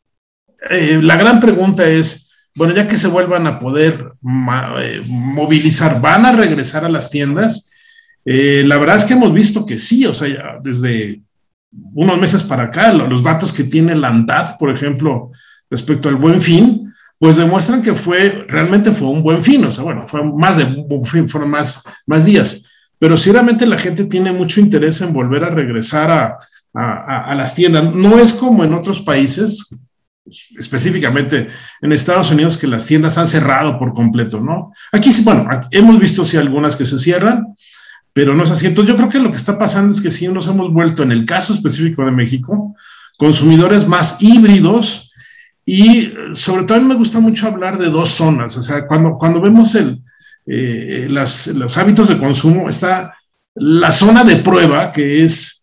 Eh, 0.70 1.00
la 1.02 1.16
gran 1.16 1.40
pregunta 1.40 1.88
es, 1.88 2.27
bueno, 2.58 2.74
ya 2.74 2.88
que 2.88 2.96
se 2.98 3.06
vuelvan 3.08 3.46
a 3.46 3.60
poder 3.60 4.12
eh, 4.80 5.02
movilizar, 5.06 6.00
¿van 6.00 6.26
a 6.26 6.32
regresar 6.32 6.84
a 6.84 6.88
las 6.88 7.10
tiendas? 7.10 7.70
Eh, 8.24 8.64
la 8.66 8.76
verdad 8.76 8.96
es 8.96 9.04
que 9.04 9.14
hemos 9.14 9.32
visto 9.32 9.64
que 9.64 9.78
sí, 9.78 10.04
o 10.04 10.12
sea, 10.12 10.58
desde 10.60 11.22
unos 11.94 12.18
meses 12.18 12.42
para 12.42 12.64
acá, 12.64 12.92
los 12.92 13.22
datos 13.22 13.52
que 13.52 13.64
tiene 13.64 13.94
la 13.94 14.08
ANDAD, 14.08 14.58
por 14.58 14.70
ejemplo, 14.70 15.30
respecto 15.70 16.08
al 16.08 16.16
buen 16.16 16.42
fin, 16.42 16.92
pues 17.18 17.36
demuestran 17.36 17.80
que 17.80 17.94
fue, 17.94 18.44
realmente 18.48 18.90
fue 18.90 19.08
un 19.08 19.22
buen 19.22 19.40
fin, 19.40 19.64
o 19.64 19.70
sea, 19.70 19.84
bueno, 19.84 20.06
fue 20.08 20.22
más 20.24 20.58
de 20.58 20.64
un 20.64 20.88
buen 20.88 21.04
fin, 21.04 21.28
fueron 21.28 21.50
más, 21.50 21.84
más 22.06 22.26
días, 22.26 22.64
pero 22.98 23.16
si 23.16 23.30
realmente 23.30 23.66
la 23.66 23.78
gente 23.78 24.04
tiene 24.04 24.32
mucho 24.32 24.60
interés 24.60 25.00
en 25.00 25.12
volver 25.12 25.44
a 25.44 25.50
regresar 25.50 26.10
a, 26.10 26.38
a, 26.74 27.30
a 27.30 27.34
las 27.34 27.54
tiendas. 27.54 27.94
No 27.94 28.18
es 28.18 28.32
como 28.32 28.64
en 28.64 28.74
otros 28.74 29.00
países, 29.00 29.76
específicamente 30.58 31.48
en 31.80 31.92
Estados 31.92 32.30
Unidos, 32.30 32.58
que 32.58 32.66
las 32.66 32.86
tiendas 32.86 33.18
han 33.18 33.26
cerrado 33.26 33.78
por 33.78 33.92
completo, 33.92 34.40
¿no? 34.40 34.72
Aquí 34.92 35.12
sí, 35.12 35.22
bueno, 35.24 35.48
hemos 35.70 35.98
visto 35.98 36.24
sí 36.24 36.36
algunas 36.36 36.76
que 36.76 36.84
se 36.84 36.98
cierran, 36.98 37.54
pero 38.12 38.34
no 38.34 38.42
es 38.42 38.50
así. 38.50 38.66
Entonces 38.66 38.88
yo 38.88 38.96
creo 38.96 39.08
que 39.08 39.20
lo 39.20 39.30
que 39.30 39.36
está 39.36 39.58
pasando 39.58 39.94
es 39.94 40.00
que 40.00 40.10
sí 40.10 40.28
nos 40.28 40.46
hemos 40.46 40.72
vuelto, 40.72 41.02
en 41.02 41.12
el 41.12 41.24
caso 41.24 41.52
específico 41.52 42.04
de 42.04 42.10
México, 42.10 42.74
consumidores 43.16 43.86
más 43.86 44.22
híbridos 44.22 45.10
y 45.64 46.12
sobre 46.32 46.64
todo 46.64 46.78
a 46.78 46.80
mí 46.80 46.86
me 46.86 46.94
gusta 46.94 47.20
mucho 47.20 47.46
hablar 47.46 47.76
de 47.76 47.90
dos 47.90 48.10
zonas, 48.10 48.56
o 48.56 48.62
sea, 48.62 48.86
cuando, 48.86 49.18
cuando 49.18 49.40
vemos 49.40 49.74
el, 49.74 50.00
eh, 50.46 51.06
los 51.08 51.76
hábitos 51.76 52.08
de 52.08 52.18
consumo, 52.18 52.68
está 52.68 53.14
la 53.54 53.90
zona 53.90 54.24
de 54.24 54.36
prueba, 54.36 54.90
que 54.92 55.22
es 55.22 55.57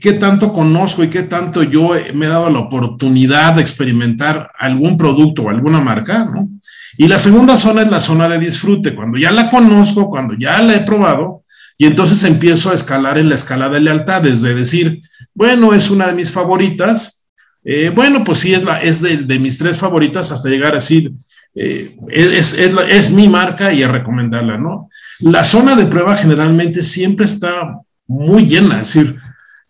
qué 0.00 0.14
tanto 0.14 0.52
conozco 0.52 1.04
y 1.04 1.10
qué 1.10 1.22
tanto 1.24 1.62
yo 1.62 1.90
me 2.14 2.26
he 2.26 2.28
dado 2.28 2.50
la 2.50 2.60
oportunidad 2.60 3.54
de 3.54 3.60
experimentar 3.60 4.50
algún 4.58 4.96
producto 4.96 5.42
o 5.42 5.50
alguna 5.50 5.80
marca, 5.80 6.24
¿no? 6.24 6.48
Y 6.96 7.06
la 7.06 7.18
segunda 7.18 7.56
zona 7.56 7.82
es 7.82 7.90
la 7.90 8.00
zona 8.00 8.28
de 8.28 8.38
disfrute, 8.38 8.94
cuando 8.94 9.16
ya 9.16 9.30
la 9.30 9.48
conozco, 9.48 10.10
cuando 10.10 10.34
ya 10.34 10.60
la 10.60 10.74
he 10.74 10.80
probado, 10.80 11.44
y 11.78 11.86
entonces 11.86 12.24
empiezo 12.24 12.70
a 12.70 12.74
escalar 12.74 13.16
en 13.16 13.28
la 13.28 13.36
escala 13.36 13.68
de 13.68 13.80
lealtad, 13.80 14.22
desde 14.22 14.54
decir, 14.54 15.00
bueno, 15.34 15.72
es 15.72 15.88
una 15.88 16.08
de 16.08 16.14
mis 16.14 16.30
favoritas, 16.30 17.28
eh, 17.64 17.90
bueno, 17.94 18.24
pues 18.24 18.38
sí, 18.38 18.52
es, 18.52 18.64
la, 18.64 18.78
es 18.78 19.00
de, 19.00 19.38
mis 19.38 19.58
tres 19.58 19.78
favoritas, 19.78 20.32
hasta 20.32 20.48
llegar 20.48 20.72
a 20.72 20.74
decir, 20.74 21.12
eh, 21.54 21.96
es, 22.10 22.54
es, 22.54 22.74
es, 22.88 23.12
mi 23.12 23.28
marca 23.28 23.72
y 23.72 23.82
a 23.82 23.88
recomendarla, 23.88 24.58
¿no? 24.58 24.88
La 25.20 25.42
zona 25.44 25.76
de 25.76 25.86
prueba 25.86 26.16
generalmente 26.16 26.82
siempre 26.82 27.26
está 27.26 27.78
muy 28.06 28.46
llena, 28.46 28.82
es 28.82 28.94
decir, 28.94 29.16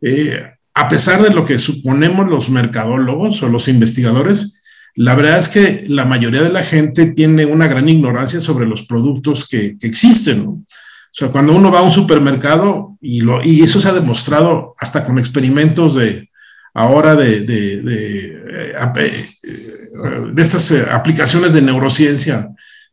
eh, 0.00 0.42
a 0.75 0.88
pesar 0.88 1.23
de 1.23 1.30
lo 1.30 1.45
que 1.45 1.59
suponemos 1.59 2.28
los 2.28 2.50
mercadólogos 2.50 3.42
o 3.42 3.49
los 3.49 3.69
investigadores, 3.69 4.62
la 4.95 5.14
verdad 5.14 5.38
es 5.38 5.49
que 5.49 5.85
la 5.87 6.04
mayoría 6.04 6.42
de 6.42 6.52
la 6.52 6.62
gente 6.62 7.12
tiene 7.12 7.47
una 7.47 7.69
gran 7.69 7.88
ignorancia 7.88 8.40
sobre 8.40 8.66
los 8.66 8.83
productos 8.85 9.47
que, 9.47 9.76
existen. 9.83 10.40
O 10.47 10.64
sea, 11.11 11.28
cuando 11.28 11.54
uno 11.54 11.71
va 11.71 11.80
a 11.80 11.83
un 11.83 11.90
supermercado, 11.90 12.97
y, 13.00 13.62
eso 13.62 13.80
se 13.80 13.88
ha 13.88 13.92
demostrado 13.92 14.75
hasta 14.78 15.04
con 15.04 15.19
experimentos 15.19 15.95
de 15.97 16.28
ahora 16.75 17.16
de, 17.16 17.40
de, 17.40 17.83
eh, 18.62 18.75
estas 20.37 20.71
eh, 20.73 20.87
aplicaciones 20.90 21.52
de 21.52 21.62
neurociencia 21.62 22.49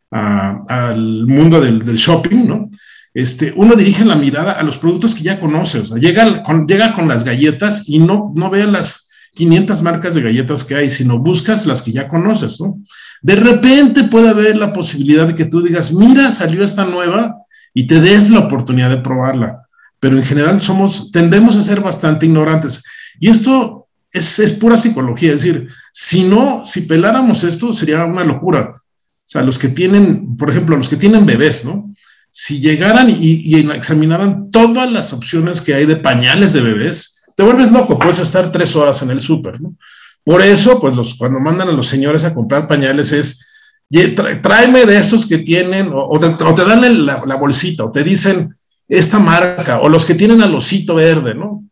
al 0.10 1.28
mundo 1.28 1.60
del, 1.60 1.84
del 1.84 1.96
shopping, 1.96 2.48
¿no? 2.48 2.70
Este, 3.18 3.52
uno 3.56 3.76
dirige 3.76 4.06
la 4.06 4.16
mirada 4.16 4.52
a 4.52 4.62
los 4.62 4.78
productos 4.78 5.16
que 5.16 5.24
ya 5.24 5.40
conoce, 5.40 5.80
o 5.80 5.86
sea, 5.86 5.98
llega 5.98 6.44
con, 6.44 6.68
llega 6.68 6.94
con 6.94 7.08
las 7.08 7.24
galletas 7.24 7.90
y 7.90 7.98
no, 7.98 8.32
no 8.36 8.52
ve 8.52 8.68
las 8.68 9.10
500 9.34 9.82
marcas 9.82 10.14
de 10.14 10.22
galletas 10.22 10.64
que 10.64 10.76
hay, 10.76 10.92
sino 10.92 11.18
buscas 11.18 11.66
las 11.66 11.82
que 11.82 11.92
ya 11.92 12.08
conoces, 12.08 12.62
¿no? 12.62 12.80
De 13.24 13.34
repente 13.34 14.04
puede 14.04 14.30
haber 14.30 14.56
la 14.56 14.72
posibilidad 14.72 15.26
de 15.26 15.34
que 15.34 15.46
tú 15.46 15.64
digas, 15.64 15.92
mira, 15.92 16.30
salió 16.30 16.64
esta 16.64 16.86
nueva 16.86 17.36
y 17.74 17.88
te 17.88 18.00
des 18.00 18.30
la 18.30 18.42
oportunidad 18.42 18.92
de 18.92 18.98
probarla, 18.98 19.64
pero 20.00 20.16
en 20.16 20.22
general 20.22 20.62
somos, 20.62 21.10
tendemos 21.10 21.58
a 21.58 21.64
ser 21.64 21.82
bastante 21.82 22.28
ignorantes. 22.28 22.84
Y 23.20 23.30
esto 23.30 23.88
es, 24.12 24.38
es 24.38 24.52
pura 24.52 24.78
psicología, 24.78 25.34
es 25.34 25.42
decir, 25.42 25.68
si 25.92 26.26
no, 26.26 26.64
si 26.64 26.82
peláramos 26.82 27.44
esto, 27.44 27.74
sería 27.74 28.06
una 28.06 28.24
locura. 28.24 28.74
O 28.76 28.80
sea, 29.26 29.42
los 29.42 29.58
que 29.58 29.70
tienen, 29.70 30.38
por 30.38 30.52
ejemplo, 30.52 30.78
los 30.78 30.88
que 30.88 30.98
tienen 30.98 31.26
bebés, 31.26 31.66
¿no? 31.66 31.88
Si 32.40 32.60
llegaran 32.60 33.10
y, 33.10 33.56
examinaran 33.72 34.52
todas 34.52 34.92
las 34.92 35.12
opciones 35.12 35.60
que 35.60 35.74
hay 35.74 35.88
de 35.88 35.96
pañales 35.96 36.54
de 36.54 36.62
bebés, 36.62 37.24
te 37.36 37.42
vuelves 37.42 37.72
loco, 37.72 37.98
puedes 37.98 38.20
estar 38.20 38.52
tres 38.52 38.76
horas 38.76 39.02
en 39.02 39.10
el 39.10 39.20
súper, 39.20 39.60
¿no? 39.60 39.76
Por 40.24 40.44
eso, 40.44 40.80
pues 40.80 40.96
los, 40.96 41.16
cuando 41.16 41.40
mandan 41.40 41.70
a 41.70 41.72
los 41.72 41.88
señores 41.88 42.24
a 42.26 42.36
comprar 42.36 42.68
pañales 42.68 43.12
es, 43.12 43.44
tráeme 44.44 44.86
de 44.86 45.00
estos 45.00 45.26
que 45.26 45.40
tienen, 45.40 45.90
o, 45.92 46.20
te, 46.20 46.64
dan 46.64 47.08
la, 47.08 47.36
bolsita, 47.38 47.86
o 47.86 47.92
te 47.92 48.04
dicen 48.04 48.56
esta 48.88 49.18
marca, 49.18 49.80
o 49.80 49.90
los 49.90 50.06
que 50.06 50.14
tienen 50.14 50.44
al 50.44 50.54
osito 50.54 50.94
verde, 50.94 51.34
¿no? 51.34 51.64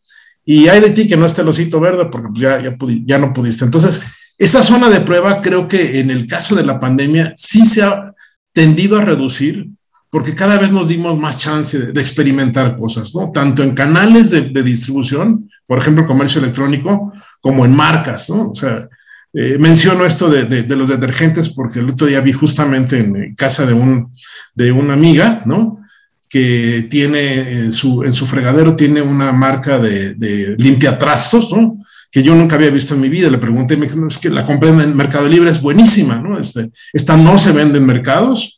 Y 0.43 0.67
hay 0.67 0.81
de 0.81 0.89
ti 0.89 1.07
que 1.07 1.15
no 1.15 1.27
esté 1.27 1.43
el 1.43 1.50
osito 1.50 1.79
verde 1.79 2.05
porque 2.12 2.29
pues, 2.29 2.39
ya, 2.39 2.60
ya, 2.60 2.75
ya 3.05 3.19
no 3.19 3.31
pudiste. 3.34 3.65
Entonces, 3.65 4.01
esa 4.36 4.63
zona 4.63 4.89
de 4.89 5.01
prueba 5.01 5.41
creo 5.41 5.67
que 5.67 6.00
en 6.00 6.10
el 6.10 6.25
caso 6.25 6.55
de 6.55 6.65
la 6.65 6.79
pandemia 6.79 7.34
sí 7.36 7.67
se 7.67 7.84
ha 7.84 8.15
tendido 8.51 8.98
a 8.98 9.01
reducir 9.01 9.69
porque 10.15 10.34
cada 10.34 10.57
vez 10.57 10.72
nos 10.72 10.88
dimos 10.88 11.19
más 11.19 11.36
chance 11.36 11.77
de, 11.91 12.00
experimentar 12.00 12.77
cosas, 12.77 13.13
¿no? 13.13 13.34
Tanto 13.34 13.63
en 13.63 13.74
canales 13.75 14.31
de, 14.31 14.63
distribución, 14.63 15.50
por 15.67 15.77
ejemplo, 15.77 16.05
comercio 16.05 16.39
electrónico, 16.39 17.12
como 17.41 17.65
en 17.65 17.75
marcas, 17.75 18.29
¿no? 18.29 18.51
O 18.51 18.55
sea, 18.55 18.88
eh, 19.34 19.57
menciono 19.60 20.05
esto 20.05 20.29
de, 20.29 20.65
los 20.74 20.88
detergentes 20.88 21.50
porque 21.50 21.79
el 21.79 21.89
otro 21.89 22.07
día 22.07 22.22
vi 22.22 22.31
justamente 22.31 22.98
en 22.98 23.36
casa 23.36 23.65
de, 23.65 23.74
un, 23.74 24.10
de 24.53 24.72
una 24.72 24.93
amiga, 24.93 25.43
¿no? 25.45 25.81
Que 26.29 26.88
tiene 26.89 27.51
en 27.51 27.74
su, 27.74 28.01
en 28.03 28.13
su 28.13 28.25
fregadero 28.25 28.74
tiene 28.74 29.01
una 29.01 29.34
marca 29.34 29.79
de, 29.79 30.55
limpia 30.57 30.98
trastos, 30.98 31.51
¿no? 31.51 31.75
que 32.10 32.24
yo 32.24 32.34
nunca 32.34 32.55
había 32.55 32.69
visto 32.69 32.95
en 32.95 33.01
mi 33.01 33.10
vida. 33.10 33.29
Le 33.29 33.38
pregunté, 33.38 33.75
me 33.75 33.88
dijo, 33.88 34.07
es 34.07 34.17
que 34.17 34.29
la 34.29 34.45
compré 34.45 34.69
en 34.69 34.95
Mercado 34.95 35.27
Libre, 35.27 35.50
es 35.50 35.62
buenísima, 35.62 36.15
¿no? 36.15 36.39
Este, 36.39 36.72
esta 36.93 37.17
no 37.17 37.38
se 37.38 37.51
vende 37.51 37.79
en 37.79 37.86
mercados, 37.86 38.54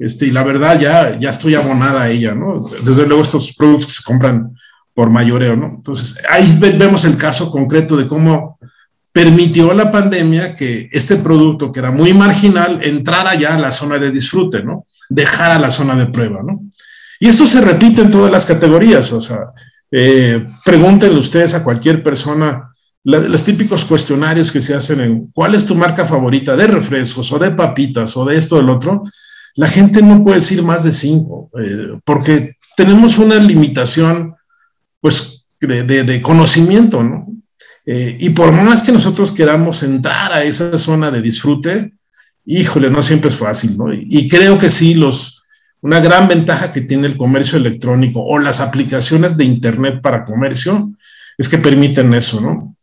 este, 0.00 0.26
y 0.26 0.30
la 0.30 0.42
verdad, 0.42 0.80
ya, 0.80 1.20
ya 1.20 1.28
estoy 1.28 1.54
abonada 1.54 2.02
a 2.02 2.08
ella, 2.08 2.34
¿no? 2.34 2.58
Desde 2.82 3.06
luego, 3.06 3.22
estos 3.22 3.54
productos 3.54 3.96
se 3.96 4.02
compran 4.02 4.56
por 4.94 5.10
mayoreo, 5.10 5.54
¿no? 5.54 5.66
Entonces, 5.66 6.18
ahí 6.30 6.58
vemos 6.58 7.04
el 7.04 7.18
caso 7.18 7.50
concreto 7.50 7.98
de 7.98 8.06
cómo 8.06 8.58
permitió 9.12 9.74
la 9.74 9.90
pandemia 9.90 10.54
que 10.54 10.88
este 10.90 11.16
producto, 11.16 11.70
que 11.70 11.80
era 11.80 11.90
muy 11.90 12.14
marginal, 12.14 12.80
entrara 12.82 13.34
ya 13.34 13.54
a 13.54 13.58
la 13.58 13.70
zona 13.70 13.98
de 13.98 14.10
disfrute, 14.10 14.62
¿no? 14.62 14.86
Dejara 15.10 15.58
la 15.58 15.70
zona 15.70 15.94
de 15.94 16.06
prueba, 16.06 16.40
¿no? 16.42 16.54
Y 17.18 17.28
esto 17.28 17.44
se 17.44 17.60
repite 17.60 18.00
en 18.00 18.10
todas 18.10 18.32
las 18.32 18.46
categorías, 18.46 19.12
o 19.12 19.20
sea, 19.20 19.50
eh, 19.90 20.48
pregúntenle 20.64 21.18
ustedes 21.18 21.52
a 21.52 21.62
cualquier 21.62 22.02
persona 22.02 22.70
los 23.02 23.44
típicos 23.44 23.84
cuestionarios 23.84 24.52
que 24.52 24.60
se 24.60 24.74
hacen 24.74 25.00
en 25.00 25.26
cuál 25.32 25.54
es 25.54 25.64
tu 25.64 25.74
marca 25.74 26.04
favorita 26.04 26.54
de 26.54 26.66
refrescos 26.66 27.32
o 27.32 27.38
de 27.38 27.50
papitas 27.50 28.14
o 28.16 28.24
de 28.24 28.36
esto 28.36 28.56
o 28.56 28.58
del 28.58 28.68
otro, 28.70 29.02
la 29.54 29.68
gente 29.68 30.02
no 30.02 30.22
puede 30.22 30.36
decir 30.36 30.62
más 30.62 30.84
de 30.84 30.92
cinco, 30.92 31.50
eh, 31.60 31.98
porque 32.04 32.56
tenemos 32.76 33.18
una 33.18 33.36
limitación, 33.36 34.34
pues, 35.00 35.44
de, 35.60 36.22
conocimiento, 36.22 37.02
¿no? 37.02 37.26
Eh, 37.84 38.16
y 38.20 38.30
por 38.30 38.52
más 38.52 38.82
que 38.82 38.92
nosotros 38.92 39.32
queramos 39.32 39.82
entrar 39.82 40.32
a 40.32 40.44
esa 40.44 40.78
zona 40.78 41.10
de 41.10 41.20
disfrute, 41.20 41.92
híjole, 42.46 42.90
no 42.90 43.02
siempre 43.02 43.30
es 43.30 43.36
fácil, 43.36 43.76
¿no? 43.76 43.92
Y, 43.92 44.28
creo 44.28 44.56
que 44.56 44.70
sí, 44.70 44.94
los, 44.94 45.42
una 45.82 46.00
gran 46.00 46.28
ventaja 46.28 46.70
que 46.70 46.82
tiene 46.82 47.06
el 47.06 47.16
comercio 47.16 47.58
electrónico 47.58 48.22
o 48.22 48.38
las 48.38 48.60
aplicaciones 48.60 49.36
de 49.36 49.44
Internet 49.44 50.00
para 50.00 50.24
comercio 50.24 50.90
es 51.36 51.48
que 51.48 51.58
permiten 51.58 52.14
eso, 52.14 52.40
¿no? 52.40 52.76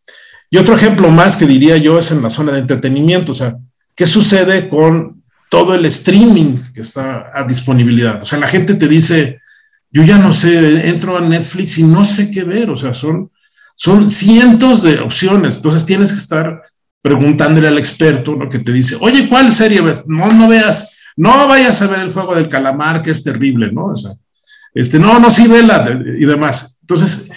Y 0.49 0.57
otro 0.57 0.75
ejemplo 0.75 1.09
más 1.09 1.35
que 1.35 1.45
diría 1.45 1.77
yo 1.77 1.97
es 1.97 2.11
en 2.11 2.21
la 2.21 2.29
zona 2.29 2.53
de 2.53 2.59
entretenimiento, 2.59 3.31
o 3.31 3.35
sea, 3.35 3.57
¿qué 3.95 4.07
sucede 4.07 4.69
con 4.69 5.16
todo 5.49 5.75
el 5.75 5.85
streaming 5.85 6.57
que 6.73 6.81
está 6.81 7.31
a 7.33 7.43
disponibilidad. 7.43 8.21
O 8.21 8.25
sea, 8.25 8.39
la 8.39 8.47
gente 8.47 8.75
te 8.75 8.87
dice, 8.87 9.41
yo 9.91 10.03
ya 10.03 10.17
no 10.17 10.31
sé, 10.31 10.89
entro 10.89 11.17
a 11.17 11.21
Netflix 11.21 11.77
y 11.77 11.83
no 11.83 12.03
sé 12.03 12.29
qué 12.31 12.43
ver. 12.43 12.69
O 12.69 12.75
sea, 12.75 12.93
son, 12.93 13.31
son 13.75 14.09
cientos 14.09 14.83
de 14.83 14.99
opciones. 14.99 15.57
Entonces 15.57 15.85
tienes 15.85 16.11
que 16.11 16.19
estar 16.19 16.61
preguntándole 17.01 17.67
al 17.67 17.77
experto 17.77 18.33
lo 18.33 18.49
que 18.49 18.59
te 18.59 18.73
dice, 18.73 18.97
oye, 18.99 19.29
¿cuál 19.29 19.51
serie 19.53 19.81
ves? 19.81 20.03
No, 20.07 20.31
no 20.31 20.49
veas, 20.49 20.97
no 21.15 21.47
vayas 21.47 21.81
a 21.81 21.87
ver 21.87 21.99
el 21.99 22.11
juego 22.11 22.35
del 22.35 22.47
calamar, 22.47 23.01
que 23.01 23.11
es 23.11 23.23
terrible, 23.23 23.71
¿no? 23.71 23.85
O 23.85 23.95
sea, 23.95 24.11
este, 24.73 24.99
no, 24.99 25.17
no, 25.19 25.31
sí, 25.31 25.47
vela 25.47 25.87
y 26.19 26.25
demás. 26.25 26.79
Entonces, 26.81 27.29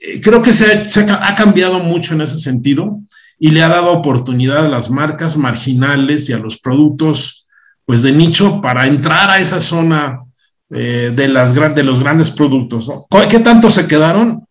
eh, 0.00 0.20
creo 0.20 0.42
que 0.42 0.52
se 0.52 0.86
se 0.86 1.06
ha 1.08 1.34
cambiado 1.36 1.78
mucho 1.78 2.14
en 2.14 2.22
ese 2.22 2.38
sentido 2.38 3.00
y 3.38 3.50
le 3.50 3.62
ha 3.62 3.68
dado 3.68 3.92
oportunidad 3.92 4.66
a 4.66 4.68
las 4.68 4.90
marcas 4.90 5.36
marginales 5.36 6.28
y 6.28 6.32
a 6.32 6.38
los 6.38 6.58
productos 6.58 7.43
pues 7.84 8.02
de 8.02 8.12
nicho 8.12 8.60
para 8.60 8.86
entrar 8.86 9.30
a 9.30 9.38
esa 9.38 9.60
zona 9.60 10.22
eh, 10.70 11.12
de, 11.14 11.28
los 11.28 12.00
grandes 12.00 12.30
productos. 12.30 12.90
¿Qué 13.28 13.38
tanto 13.40 13.68
se 13.68 13.86
quedaron? 13.86 14.46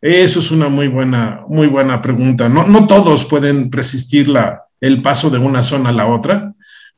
Eso 0.00 0.40
es 0.40 0.50
una 0.50 0.68
muy 0.68 0.88
buena, 0.88 1.42
muy 1.48 1.68
buena 1.68 2.02
pregunta. 2.02 2.48
No, 2.48 2.66
no 2.66 2.86
todos 2.86 3.24
pueden 3.24 3.70
resistir 3.70 4.28
la, 4.28 4.62
el 4.80 5.00
paso 5.00 5.30
de 5.30 5.38
una 5.38 5.62
zona 5.62 5.90
a 5.90 5.92
la 5.92 6.06
otra, 6.06 6.52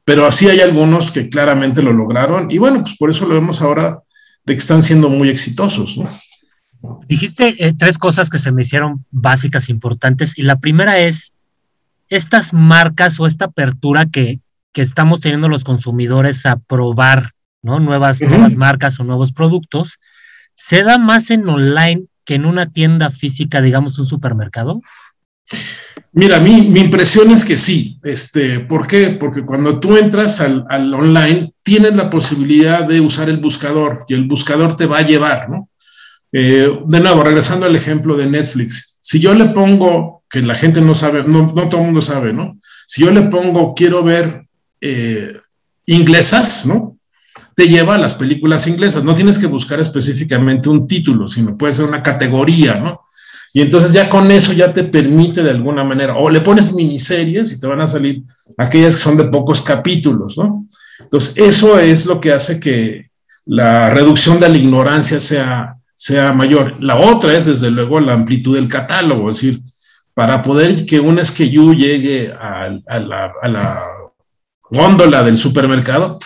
pero 0.05 0.27
así 0.27 0.49
hay 0.49 0.61
algunos 0.61 1.11
que 1.11 1.29
claramente 1.29 1.83
lo 1.83 1.93
lograron 1.93 2.51
y 2.51 2.59
bueno, 2.59 2.81
pues 2.81 2.97
por 2.97 3.11
eso 3.11 3.27
lo 3.27 3.35
vemos 3.35 3.61
ahora 3.61 4.01
de 4.45 4.55
que 4.55 4.59
están 4.59 4.83
siendo 4.83 5.09
muy 5.09 5.29
exitosos. 5.29 6.01
Dijiste 7.09 7.55
eh, 7.59 7.75
tres 7.77 7.99
cosas 7.99 8.29
que 8.29 8.39
se 8.39 8.53
me 8.53 8.63
hicieron 8.63 9.05
básicas, 9.11 9.69
importantes, 9.69 10.37
y 10.37 10.43
la 10.43 10.57
primera 10.57 10.99
es 10.99 11.33
estas 12.09 12.53
marcas 12.53 13.19
o 13.21 13.27
esta 13.27 13.47
apertura 13.47 14.07
que, 14.07 14.41
que 14.75 14.83
estamos 14.83 15.21
teniendo 15.21 15.49
los 15.49 15.65
consumidores 15.65 16.45
a 16.45 16.57
probar 16.57 17.31
¿no? 17.63 17.81
nuevas, 17.81 18.21
nuevas 18.21 18.57
marcas 18.57 19.01
o 19.01 19.05
nuevos 19.05 19.33
productos, 19.33 19.99
¿se 20.55 20.83
da 20.83 20.99
más 20.99 21.31
en 21.31 21.49
online 21.49 22.05
que 22.27 22.35
en 22.35 22.45
una 22.45 22.71
tienda 22.71 23.11
física, 23.11 23.63
digamos, 23.63 23.99
un 23.99 24.07
supermercado? 24.07 24.83
Mira, 26.13 26.41
mi, 26.41 26.63
mi 26.63 26.81
impresión 26.81 27.31
es 27.31 27.45
que 27.45 27.57
sí. 27.57 27.99
Este, 28.03 28.61
¿Por 28.61 28.87
qué? 28.87 29.11
Porque 29.11 29.45
cuando 29.45 29.81
tú 29.81 29.97
entras 29.97 30.41
al, 30.41 30.65
al, 30.69 30.93
online, 30.93 31.53
tienes 31.63 31.97
la 31.97 32.11
posibilidad 32.11 32.85
de 32.85 33.01
usar 33.01 33.29
el 33.29 33.39
buscador 33.39 34.05
y 34.09 34.15
el 34.15 34.25
buscador 34.25 34.77
te 34.77 34.87
va 34.87 34.99
a 34.99 35.07
llevar, 35.07 35.49
¿no? 35.49 35.69
Eh, 36.33 36.69
de 36.87 37.01
nuevo, 37.01 37.23
regresando 37.23 37.67
al 37.67 37.77
ejemplo 37.77 38.17
de 38.17 38.27
Netflix, 38.27 38.99
si 39.01 39.21
yo 39.21 39.35
le 39.35 39.51
pongo, 39.51 40.25
que 40.29 40.43
la 40.43 40.57
gente 40.57 40.81
no 40.81 40.95
sabe, 40.95 41.23
no, 41.25 41.53
no 41.55 41.69
todo 41.69 41.81
el 41.81 41.87
mundo 41.87 42.01
sabe, 42.01 42.33
¿no? 42.33 42.59
Si 42.87 43.03
yo 43.03 43.11
le 43.13 43.23
pongo, 43.23 43.75
quiero 43.75 44.03
ver 44.03 44.44
eh, 44.87 45.41
inglesas, 45.87 46.67
¿no? 46.67 46.99
Te 47.57 47.67
lleva 47.69 47.95
a 47.95 47.99
las 47.99 48.13
películas 48.13 48.67
inglesas. 48.67 49.03
No 49.03 49.15
tienes 49.15 49.39
que 49.39 49.47
buscar 49.47 49.81
específicamente 49.81 50.69
un 50.69 50.87
título, 50.87 51.27
sino 51.27 51.57
puede 51.57 51.73
ser 51.73 51.87
una 51.87 52.03
categoría, 52.03 52.75
¿no? 52.75 53.01
Y 53.55 53.63
entonces 53.63 53.95
ya 53.95 54.11
con 54.11 54.31
eso 54.31 54.53
ya 54.53 54.75
te 54.75 54.85
permite 54.85 55.43
de 55.43 55.53
alguna 55.53 55.85
manera, 55.85 56.17
o 56.17 56.29
le 56.29 56.41
pones 56.43 56.75
miniseries 56.75 57.53
y 57.53 57.61
te 57.61 57.67
van 57.67 57.81
a 57.81 57.87
salir 57.87 58.25
aquellas 58.59 58.97
que 58.97 59.01
son 59.01 59.17
de 59.17 59.25
pocos 59.25 59.63
capítulos, 59.63 60.37
¿no? 60.37 60.67
Entonces, 60.99 61.35
eso 61.37 61.79
es 61.79 62.05
lo 62.05 62.21
que 62.21 62.33
hace 62.33 62.61
que 62.61 63.11
la 63.47 63.89
reducción 63.89 64.39
de 64.39 64.49
la 64.49 64.59
ignorancia 64.59 65.19
sea, 65.19 65.77
sea 65.95 66.33
mayor. 66.33 66.83
La 66.83 66.97
otra 66.97 67.35
es, 67.35 67.47
desde 67.47 67.71
luego, 67.71 68.01
la 68.01 68.13
amplitud 68.13 68.55
del 68.55 68.69
catálogo, 68.69 69.31
es 69.31 69.37
decir, 69.37 69.61
para 70.15 70.43
poder 70.43 70.85
que 70.87 71.01
un 71.01 71.25
SKU 71.25 71.75
llegue 71.75 72.33
a, 72.33 72.71
la, 72.99 73.83
góndola 74.71 75.23
del 75.23 75.37
supermercado, 75.37 76.19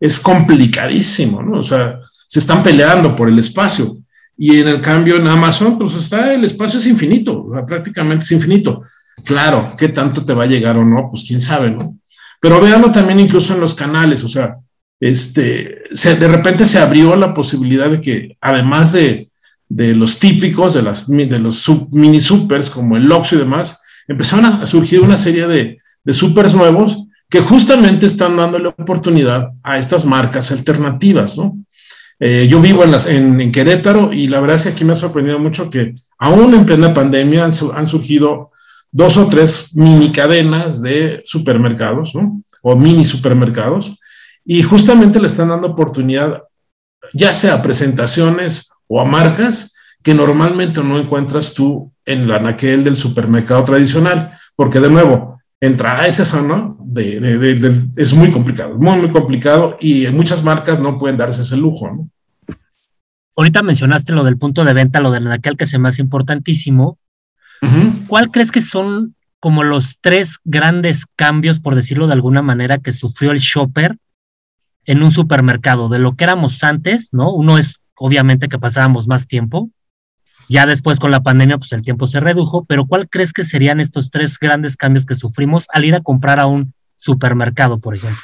es 0.00 0.20
complicadísimo, 0.20 1.42
¿no? 1.42 1.60
O 1.60 1.62
sea, 1.62 1.98
se 2.26 2.38
están 2.38 2.62
peleando 2.62 3.14
por 3.14 3.28
el 3.28 3.38
espacio. 3.38 3.98
Y 4.38 4.60
en 4.60 4.68
el 4.68 4.80
cambio 4.80 5.16
en 5.16 5.26
Amazon, 5.26 5.78
pues 5.78 5.94
está, 5.94 6.34
el 6.34 6.44
espacio 6.44 6.78
es 6.78 6.86
infinito, 6.86 7.46
prácticamente 7.66 8.24
es 8.24 8.32
infinito. 8.32 8.82
Claro, 9.24 9.72
¿qué 9.78 9.88
tanto 9.88 10.24
te 10.24 10.34
va 10.34 10.44
a 10.44 10.48
llegar 10.48 10.76
o 10.76 10.84
no? 10.84 11.08
Pues 11.10 11.24
quién 11.26 11.40
sabe, 11.40 11.70
¿no? 11.70 11.98
Pero 12.40 12.60
véanlo 12.60 12.92
también 12.92 13.18
incluso 13.18 13.54
en 13.54 13.60
los 13.60 13.74
canales, 13.74 14.22
o 14.24 14.28
sea, 14.28 14.56
este, 15.00 15.82
de 15.90 16.28
repente 16.28 16.64
se 16.64 16.78
abrió 16.78 17.16
la 17.16 17.34
posibilidad 17.34 17.90
de 17.90 18.00
que 18.00 18.36
además 18.40 18.92
de, 18.92 19.30
de 19.68 19.94
los 19.94 20.18
típicos, 20.18 20.74
de, 20.74 20.82
las, 20.82 21.08
de 21.08 21.38
los 21.38 21.70
mini 21.92 22.20
supers 22.20 22.70
como 22.70 22.96
el 22.96 23.10
Oxxo 23.10 23.36
y 23.36 23.38
demás, 23.38 23.82
empezaron 24.06 24.44
a 24.46 24.66
surgir 24.66 25.00
una 25.00 25.16
serie 25.16 25.46
de, 25.46 25.78
de 26.04 26.12
supers 26.12 26.54
nuevos 26.54 27.05
que 27.28 27.40
justamente 27.40 28.06
están 28.06 28.36
dándole 28.36 28.68
oportunidad 28.68 29.50
a 29.62 29.78
estas 29.78 30.04
marcas 30.04 30.52
alternativas, 30.52 31.36
¿no? 31.36 31.58
Eh, 32.18 32.46
yo 32.48 32.60
vivo 32.60 32.82
en, 32.82 32.92
las, 32.92 33.06
Querétaro 33.06 34.12
y 34.12 34.28
la 34.28 34.40
verdad 34.40 34.56
es 34.56 34.62
que 34.62 34.68
aquí 34.70 34.84
me 34.84 34.94
ha 34.94 34.96
sorprendido 34.96 35.38
mucho 35.38 35.68
que 35.68 35.94
aún 36.18 36.54
en 36.54 36.64
plena 36.64 36.94
pandemia 36.94 37.44
han, 37.44 37.86
surgido 37.86 38.52
dos 38.90 39.18
o 39.18 39.28
tres 39.28 39.76
mini 39.76 40.10
cadenas 40.12 40.80
de 40.80 41.22
supermercados, 41.26 42.14
¿no? 42.14 42.40
O 42.62 42.74
mini 42.74 43.04
supermercados, 43.04 43.92
y 44.44 44.62
justamente 44.62 45.20
le 45.20 45.26
están 45.26 45.48
dando 45.48 45.68
oportunidad 45.68 46.42
ya 47.12 47.32
sea 47.32 47.54
a 47.54 47.62
presentaciones 47.62 48.70
o 48.88 49.00
a 49.00 49.04
marcas 49.04 49.74
que 50.02 50.14
normalmente 50.14 50.82
no 50.82 50.98
encuentras 50.98 51.52
tú 51.52 51.92
en 52.04 52.28
la 52.28 52.38
naquel 52.38 52.84
del 52.84 52.96
supermercado 52.96 53.64
tradicional, 53.64 54.32
porque 54.54 54.80
de 54.80 54.88
nuevo, 54.88 55.35
entrar 55.60 56.00
a 56.00 56.06
esa 56.06 56.24
zona 56.24 56.74
de, 56.80 57.88
es 57.96 58.14
muy 58.14 58.30
complicado, 58.30 58.76
muy, 58.76 58.96
muy 58.98 59.08
complicado 59.08 59.76
y 59.80 60.06
muchas 60.08 60.44
marcas 60.44 60.80
no 60.80 60.98
pueden 60.98 61.16
darse 61.16 61.42
ese 61.42 61.56
lujo. 61.56 61.90
¿no? 61.90 62.10
Ahorita 63.36 63.62
mencionaste 63.62 64.12
lo 64.12 64.24
del 64.24 64.38
punto 64.38 64.64
de 64.64 64.74
venta, 64.74 65.00
lo 65.00 65.10
del 65.10 65.30
aquel 65.30 65.56
que 65.56 65.66
se 65.66 65.78
me 65.78 65.88
hace 65.88 66.02
importantísimo. 66.02 66.98
¿Cuál 68.06 68.30
crees 68.30 68.52
que 68.52 68.60
son 68.60 69.14
como 69.40 69.64
los 69.64 69.98
tres 70.00 70.38
grandes 70.44 71.04
cambios, 71.16 71.60
por 71.60 71.74
decirlo 71.74 72.06
de 72.06 72.12
alguna 72.12 72.42
manera, 72.42 72.78
que 72.78 72.92
sufrió 72.92 73.32
el 73.32 73.38
shopper 73.38 73.96
en 74.84 75.02
un 75.02 75.10
supermercado 75.10 75.88
de 75.88 75.98
lo 75.98 76.16
que 76.16 76.24
éramos 76.24 76.62
antes, 76.64 77.10
¿no? 77.12 77.32
Uno 77.32 77.58
es 77.58 77.80
obviamente 77.96 78.48
que 78.48 78.58
pasábamos 78.58 79.08
más 79.08 79.26
tiempo, 79.26 79.70
ya 80.48 80.66
después 80.66 80.98
con 80.98 81.10
la 81.10 81.22
pandemia, 81.22 81.58
pues 81.58 81.72
el 81.72 81.82
tiempo 81.82 82.06
se 82.06 82.20
redujo, 82.20 82.64
pero 82.64 82.86
¿cuál 82.86 83.08
crees 83.08 83.32
que 83.32 83.44
serían 83.44 83.80
estos 83.80 84.10
tres 84.10 84.38
grandes 84.38 84.76
cambios 84.76 85.06
que 85.06 85.14
sufrimos 85.14 85.66
al 85.72 85.84
ir 85.84 85.94
a 85.94 86.02
comprar 86.02 86.38
a 86.38 86.46
un 86.46 86.72
supermercado, 86.96 87.78
por 87.78 87.96
ejemplo? 87.96 88.20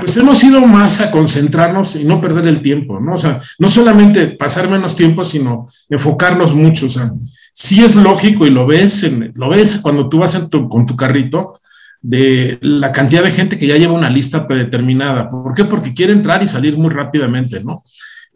Pues 0.00 0.16
hemos 0.16 0.42
ido 0.44 0.60
más 0.62 1.00
a 1.00 1.10
concentrarnos 1.10 1.96
y 1.96 2.04
no 2.04 2.20
perder 2.20 2.46
el 2.46 2.62
tiempo, 2.62 3.00
¿no? 3.00 3.14
O 3.14 3.18
sea, 3.18 3.40
no 3.58 3.68
solamente 3.68 4.28
pasar 4.28 4.68
menos 4.68 4.96
tiempo, 4.96 5.24
sino 5.24 5.68
enfocarnos 5.90 6.54
mucho. 6.54 6.86
O 6.86 6.88
sea, 6.88 7.12
sí 7.52 7.84
es 7.84 7.94
lógico 7.96 8.46
y 8.46 8.50
lo 8.50 8.66
ves, 8.66 9.02
en, 9.02 9.32
lo 9.34 9.50
ves 9.50 9.80
cuando 9.82 10.08
tú 10.08 10.18
vas 10.18 10.36
con 10.50 10.86
tu 10.86 10.96
carrito, 10.96 11.60
de 12.00 12.58
la 12.62 12.92
cantidad 12.92 13.24
de 13.24 13.30
gente 13.30 13.58
que 13.58 13.66
ya 13.66 13.76
lleva 13.76 13.92
una 13.92 14.10
lista 14.10 14.46
predeterminada. 14.46 15.28
¿Por 15.28 15.54
qué? 15.54 15.64
Porque 15.64 15.94
quiere 15.94 16.12
entrar 16.12 16.42
y 16.42 16.46
salir 16.46 16.78
muy 16.78 16.90
rápidamente, 16.90 17.62
¿no? 17.62 17.82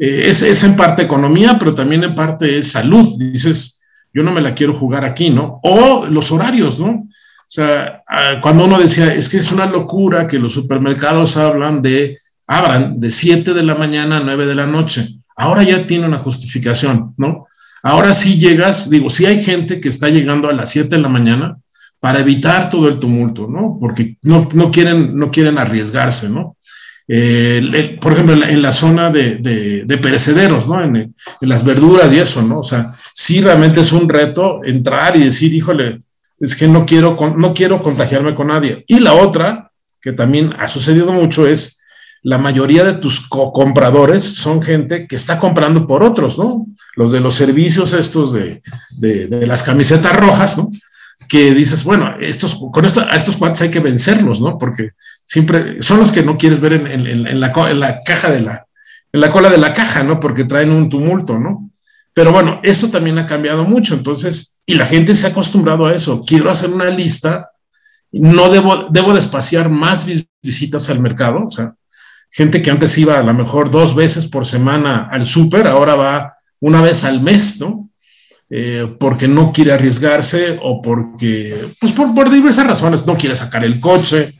Eh, 0.05 0.29
es, 0.31 0.65
en 0.65 0.75
parte 0.75 1.03
economía, 1.03 1.57
pero 1.61 1.75
también 1.75 2.03
en 2.03 2.17
parte 2.17 2.59
es 2.59 2.73
salud. 2.73 3.07
Dices, 3.17 3.85
yo 4.13 4.25
no 4.25 4.33
me 4.33 4.41
la 4.41 4.53
quiero 4.53 4.75
jugar 4.75 5.05
aquí, 5.05 5.31
¿no? 5.31 5.61
O 5.63 6.07
los 6.07 6.33
horarios, 6.33 6.81
¿no? 6.81 6.89
O 6.89 7.47
sea, 7.47 8.03
ah, 8.09 8.41
cuando 8.43 8.65
uno 8.65 8.81
decía, 8.81 9.15
es 9.15 9.29
que 9.29 9.37
es 9.37 9.53
una 9.53 9.65
locura 9.65 10.27
que 10.27 10.41
los 10.41 10.55
supermercados 10.55 11.37
hablan 11.37 11.83
de, 11.83 12.19
abran 12.49 12.99
de 12.99 13.13
7 13.13 13.55
de 13.55 13.63
la 13.63 13.77
mañana 13.77 14.17
a 14.17 14.21
9 14.25 14.45
de 14.45 14.57
la 14.57 14.67
noche. 14.67 15.07
Ahora 15.37 15.63
ya 15.63 15.87
tiene 15.87 16.07
una 16.07 16.19
justificación, 16.19 17.15
¿no? 17.17 17.47
Ahora 17.85 18.13
sí 18.13 18.41
llegas, 18.41 18.91
digo, 18.91 19.09
sí 19.09 19.27
hay 19.27 19.41
gente 19.41 19.81
que 19.81 19.89
está 19.89 20.09
llegando 20.09 20.49
a 20.49 20.53
las 20.53 20.69
7 20.71 20.97
de 20.97 21.03
la 21.03 21.09
mañana 21.09 21.59
para 22.01 22.19
evitar 22.19 22.69
todo 22.71 22.89
el 22.89 22.99
tumulto, 22.99 23.47
¿no? 23.49 23.77
Porque 23.79 24.17
no, 24.23 24.49
no 24.53 24.73
quieren, 24.73 25.17
no 25.17 25.31
quieren 25.31 25.59
arriesgarse, 25.59 26.29
¿no? 26.29 26.57
Eh, 27.15 27.99
por 28.01 28.15
ejemplo, 28.15 28.35
en 28.43 28.63
la, 28.63 28.73
zona 28.73 29.11
de, 29.11 29.99
perecederos, 30.01 30.67
¿no? 30.67 30.83
En, 30.83 31.15
las 31.43 31.63
verduras 31.63 32.11
y 32.11 32.19
eso, 32.19 32.41
¿no? 32.41 32.61
O 32.61 32.63
sea, 32.63 32.91
sí 33.13 33.43
realmente 33.43 33.83
es 33.83 33.93
un 33.93 34.09
reto 34.09 34.65
entrar 34.65 35.15
y 35.17 35.25
decir, 35.25 35.53
híjole, 35.53 35.99
es 36.41 36.57
que 36.57 36.67
no 36.67 36.87
quiero, 36.87 37.19
no 37.37 37.53
quiero 37.53 37.83
contagiarme 37.83 38.35
con 38.35 38.47
nadie. 38.47 38.83
Y 38.87 39.01
la 39.01 39.13
otra, 39.13 39.71
que 40.01 40.13
también 40.13 40.55
ha 40.59 40.67
sucedido 40.69 41.13
mucho, 41.13 41.47
es 41.47 41.85
la 42.23 42.39
mayoría 42.39 42.83
de 42.83 42.95
tus 42.95 43.21
compradores 43.29 44.25
son 44.25 44.63
gente 44.63 45.07
que 45.07 45.17
está 45.17 45.39
comprando 45.39 45.87
por 45.87 46.03
otros, 46.03 46.39
¿no? 46.39 46.65
Los 46.97 47.13
de 47.13 47.21
los 47.21 47.35
servicios 47.35 47.93
estos 47.93 48.33
de, 48.33 48.63
de 48.99 49.47
las 49.47 49.65
camisetas 49.65 50.17
rojas, 50.17 50.57
¿no? 50.57 50.71
que 51.29 51.55
dices, 51.55 51.85
bueno, 51.85 52.15
estos, 52.21 52.59
con 52.73 52.85
esto, 52.85 53.01
a 53.01 53.17
estos 53.17 53.37
cuates 53.37 53.63
hay 53.63 53.71
que 53.71 53.81
vencerlos, 53.81 54.41
¿no? 54.41 54.59
Porque 54.59 54.91
siempre 55.33 55.81
son 55.81 55.99
los 55.99 56.13
que 56.13 56.23
no 56.23 56.37
quieres 56.37 56.61
ver 56.61 56.75
en, 56.75 57.41
la 57.41 58.03
caja 58.05 58.31
de 58.31 58.43
la, 58.43 58.67
en 59.11 59.19
la 59.19 59.31
cola 59.31 59.49
de 59.49 59.57
la 59.57 59.73
caja, 59.73 60.03
¿no? 60.03 60.21
Porque 60.21 60.45
traen 60.45 60.71
un 60.71 60.91
tumulto, 60.91 61.39
¿no? 61.39 61.71
Pero 62.13 62.33
bueno, 62.33 62.61
esto 62.63 62.91
también 62.91 63.17
ha 63.17 63.25
cambiado 63.25 63.65
mucho, 63.65 63.95
entonces, 63.95 64.61
y 64.67 64.75
la 64.75 64.85
gente 64.85 65.15
se 65.15 65.27
ha 65.27 65.31
acostumbrado 65.31 65.87
a 65.87 65.95
eso. 65.95 66.23
Quiero 66.23 66.51
hacer 66.51 66.69
una 66.69 66.91
lista, 66.91 67.51
no 68.11 68.51
debo, 68.51 68.89
debo 68.91 69.15
despaciar 69.15 69.71
más 69.71 70.07
visitas 70.43 70.91
al 70.91 71.01
mercado, 71.01 71.47
o 71.47 71.51
sea, 71.51 71.77
gente 72.31 72.61
que 72.61 72.71
antes 72.71 72.99
iba 72.99 73.19
a 73.19 73.23
lo 73.23 73.33
mejor 73.33 73.71
dos 73.71 73.95
veces 73.95 74.27
por 74.27 74.45
semana 74.45 75.09
al 75.11 75.25
súper, 75.25 75.67
ahora 75.67 75.95
va 75.95 76.35
una 76.61 76.83
vez 76.83 77.05
al 77.05 77.23
mes, 77.23 77.59
¿no? 77.59 77.89
Eh, 78.51 78.97
porque 79.01 79.29
no 79.29 79.51
quiere 79.51 79.73
arriesgarse 79.73 80.59
o 80.63 80.83
porque, 80.83 81.57
pues 81.81 81.95
por, 81.95 82.15
por, 82.15 82.29
diversas 82.29 82.67
razones, 82.67 83.07
no 83.07 83.17
quiere 83.17 83.35
sacar 83.35 83.65
el 83.65 83.81
coche, 83.81 84.35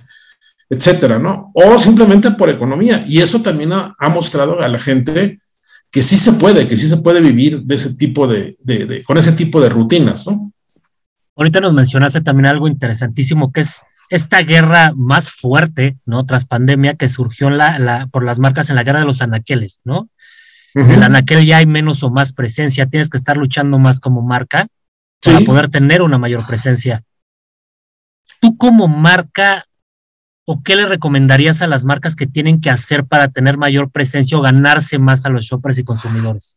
etcétera, 0.73 1.19
¿no? 1.19 1.51
O 1.53 1.79
simplemente 1.79 2.31
por 2.31 2.49
economía. 2.49 3.05
Y 3.07 3.21
eso 3.21 3.43
también 3.43 3.73
ha, 3.75 3.95
mostrado 4.09 4.63
a 4.63 4.69
la 4.69 4.79
gente 4.79 5.39
que 5.91 6.01
sí 6.01 6.17
se 6.17 6.33
puede, 6.33 6.67
que 6.67 6.79
sí 6.79 6.89
se 6.89 6.97
puede 6.97 7.21
vivir 7.21 7.61
de 7.61 7.75
ese 7.75 7.95
tipo 7.95 8.27
de, 8.27 8.57
de, 8.61 9.03
con 9.03 9.19
ese 9.19 9.33
tipo 9.33 9.61
de 9.61 9.69
rutinas, 9.69 10.27
¿no? 10.27 10.51
Ahorita 11.37 11.61
nos 11.61 11.75
mencionaste 11.75 12.23
también 12.23 12.47
algo 12.47 12.69
interesantísimo 12.69 13.53
que 13.53 13.61
es 13.61 13.85
esta 14.09 14.41
guerra 14.41 14.95
más 14.97 15.31
fuerte, 15.31 15.99
¿no? 16.07 16.25
Tras 16.25 16.47
pandemia 16.47 16.95
que 16.95 17.09
surgió 17.09 17.51
la, 17.51 17.79
la, 17.79 18.07
por 18.07 18.25
las 18.25 18.39
marcas 18.39 18.71
en 18.71 18.77
la 18.77 18.83
guerra 18.83 19.01
de 19.01 19.07
los 19.07 19.21
anaqueles, 19.21 19.81
¿no? 19.85 20.09
En 20.75 20.91
el 20.91 21.03
anaquel 21.03 21.45
ya 21.45 21.59
hay 21.59 21.67
menos 21.67 22.03
o 22.03 22.11
más 22.11 22.33
presencia, 22.33 22.87
tienes 22.87 23.11
que 23.11 23.19
estar 23.19 23.37
luchando 23.37 23.79
más 23.79 24.01
como 24.01 24.23
marca 24.23 24.69
para 25.23 25.41
poder 25.41 25.69
tener 25.69 26.01
una 26.01 26.17
mayor 26.17 26.47
presencia. 26.47 27.03
Tú 28.41 28.57
como 28.57 28.89
marca, 28.89 29.67
¿o 30.45 30.63
qué 30.63 30.77
le 30.77 30.87
recomendarías 30.87 31.63
a 31.63 31.67
las 31.67 31.85
marcas 31.85 32.17
que 32.17 32.27
tienen 32.27 32.61
que 32.61 32.71
hacer 32.71 33.05
para 33.05 33.29
tener 33.29 33.57
mayor 33.57 33.91
presencia 33.91 34.37
o 34.37 34.43
ganarse 34.43 34.99
más 34.99 35.25
a 35.25 35.29
los 35.29 35.45
shoppers 35.45 35.79
y 35.79 35.85
consumidores? 35.85 36.57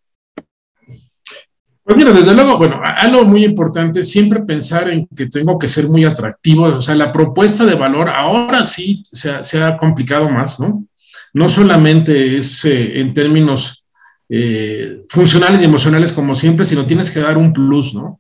Pues 1.86 1.98
mira, 1.98 2.12
desde 2.12 2.34
luego, 2.34 2.58
bueno, 2.58 2.82
algo 2.84 3.24
muy 3.26 3.46
importante 3.46 4.00
es 4.00 4.10
siempre 4.10 4.42
pensar 4.42 4.90
en 4.90 5.08
que 5.16 5.28
tengo 5.28 5.60
que 5.60 5.68
ser 5.68 5.88
muy 5.88 6.04
atractivo, 6.04 6.64
o 6.64 6.82
sea, 6.82 6.96
la 6.96 7.12
propuesta 7.12 7.64
de 7.64 7.76
valor 7.76 8.10
ahora 8.10 8.66
sí 8.66 9.04
se 9.06 9.64
ha, 9.64 9.78
complicado 9.78 10.28
más, 10.28 10.60
¿no? 10.60 10.88
No 11.34 11.48
solamente 11.48 12.38
es 12.38 12.66
eh, 12.66 13.00
en 13.00 13.14
términos 13.14 13.86
eh, 14.28 15.04
funcionales 15.10 15.62
y 15.62 15.66
emocionales 15.66 16.12
como 16.12 16.34
siempre, 16.34 16.66
sino 16.66 16.88
tienes 16.88 17.12
que 17.12 17.20
dar 17.20 17.38
un 17.38 17.54
plus, 17.54 17.94
¿no? 17.94 18.20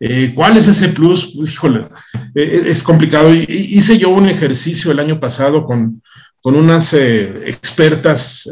Eh, 0.00 0.32
¿Cuál 0.34 0.56
es 0.56 0.68
ese 0.68 0.88
plus? 0.88 1.34
Híjole, 1.34 1.82
eh, 2.34 2.64
es 2.66 2.82
complicado. 2.82 3.32
Hice 3.34 3.98
yo 3.98 4.10
un 4.10 4.28
ejercicio 4.28 4.90
el 4.90 5.00
año 5.00 5.20
pasado 5.20 5.62
con, 5.62 6.02
con 6.40 6.56
unas 6.56 6.94
expertas 6.94 8.48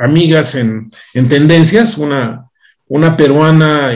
amigas 0.00 0.54
en, 0.54 0.90
en, 1.14 1.28
tendencias, 1.28 1.98
una, 1.98 2.46
una 2.88 3.16
peruana, 3.16 3.90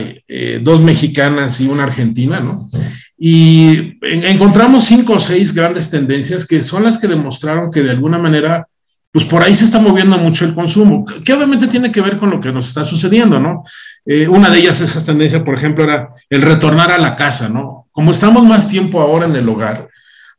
dos 0.61 0.81
mexicanas 0.81 1.59
y 1.59 1.67
una 1.67 1.83
argentina, 1.83 2.39
¿no? 2.39 2.69
Y 3.17 3.97
encontramos 4.01 4.85
cinco 4.85 5.13
o 5.13 5.19
seis 5.19 5.53
grandes 5.53 5.89
tendencias 5.89 6.45
que 6.45 6.61
son 6.61 6.83
las 6.83 6.99
que 6.99 7.07
demostraron 7.07 7.71
que 7.71 7.81
de 7.81 7.91
alguna 7.91 8.19
manera 8.19 8.67
pues 9.11 9.25
por 9.25 9.41
ahí 9.41 9.55
se 9.55 9.65
está 9.65 9.79
moviendo 9.79 10.17
mucho 10.17 10.45
el 10.45 10.53
consumo, 10.53 11.05
que 11.23 11.33
obviamente 11.33 11.67
tiene 11.67 11.91
que 11.91 12.01
ver 12.01 12.17
con 12.17 12.29
lo 12.29 12.39
que 12.39 12.51
nos 12.51 12.67
está 12.67 12.83
sucediendo, 12.83 13.39
¿no? 13.39 13.63
Eh, 14.05 14.27
una 14.27 14.49
de 14.49 14.59
ellas, 14.59 14.79
esa 14.81 15.03
tendencia, 15.03 15.43
por 15.43 15.55
ejemplo, 15.55 15.83
era 15.83 16.09
el 16.29 16.41
retornar 16.41 16.91
a 16.91 16.97
la 16.97 17.15
casa, 17.15 17.49
¿no? 17.49 17.87
Como 17.91 18.11
estamos 18.11 18.43
más 18.45 18.69
tiempo 18.69 19.01
ahora 19.01 19.25
en 19.25 19.35
el 19.35 19.49
hogar, 19.49 19.89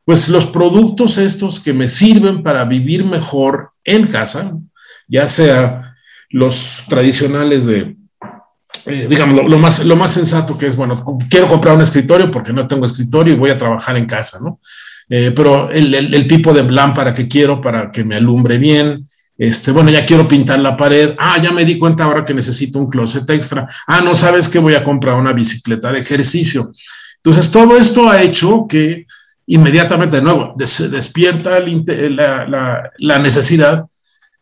pues 0.05 0.29
los 0.29 0.47
productos 0.47 1.19
estos 1.19 1.61
que 1.61 1.73
me 1.73 1.89
sirven 1.89 2.43
para 2.43 2.65
vivir 2.65 3.05
mejor 3.05 3.73
en 3.85 4.07
casa, 4.07 4.57
ya 5.07 5.27
sea 5.29 5.97
los 6.31 6.85
tradicionales 6.89 7.67
de, 7.67 7.97
eh, 8.87 9.07
digamos, 9.09 9.45
lo, 9.51 9.59
más, 9.59 9.85
lo 9.85 9.97
más 9.97 10.13
sensato 10.13 10.57
que 10.57 10.67
es, 10.67 10.77
bueno, 10.77 10.95
quiero 11.29 11.49
comprar 11.49 11.75
un 11.75 11.83
escritorio 11.83 12.31
porque 12.31 12.53
no 12.53 12.67
tengo 12.67 12.87
escritorio 12.87 13.35
y 13.35 13.37
voy 13.37 13.51
a 13.51 13.57
trabajar 13.57 13.97
en 13.97 14.07
casa, 14.07 14.39
¿no? 14.43 14.61
Eh, 15.11 15.33
pero 15.35 15.71
el, 15.71 16.27
tipo 16.27 16.53
de 16.53 16.71
lámpara 16.71 17.15
que 17.15 17.27
quiero 17.27 17.61
para 17.61 17.91
que 17.91 18.05
me 18.05 18.17
alumbre 18.17 18.59
bien, 18.59 19.09
este, 19.39 19.71
bueno, 19.71 19.91
ya 19.91 20.05
quiero 20.05 20.29
pintar 20.29 20.59
la 20.59 20.77
pared, 20.77 21.15
ah, 21.19 21.39
ya 21.41 21.51
me 21.51 21.65
di 21.65 21.79
cuenta 21.79 22.05
ahora 22.05 22.25
que 22.25 22.35
necesito 22.35 22.79
un 22.79 22.91
closet 22.91 23.29
extra, 23.31 23.67
ah, 23.87 24.01
no 24.01 24.15
sabes 24.15 24.49
que 24.49 24.59
voy 24.59 24.75
a 24.75 24.85
comprar 24.85 25.15
una 25.15 25.33
bicicleta 25.33 25.91
de 25.93 26.01
ejercicio. 26.01 26.73
Entonces, 27.17 27.51
todo 27.51 27.77
esto 27.77 28.09
ha 28.09 28.23
hecho 28.23 28.67
que 28.69 29.07
inmediatamente, 29.47 30.17
de 30.17 30.23
nuevo, 30.23 30.55
despierta 30.57 31.59
la, 31.61 32.47
la, 32.47 32.91
la 32.99 33.19
necesidad 33.19 33.85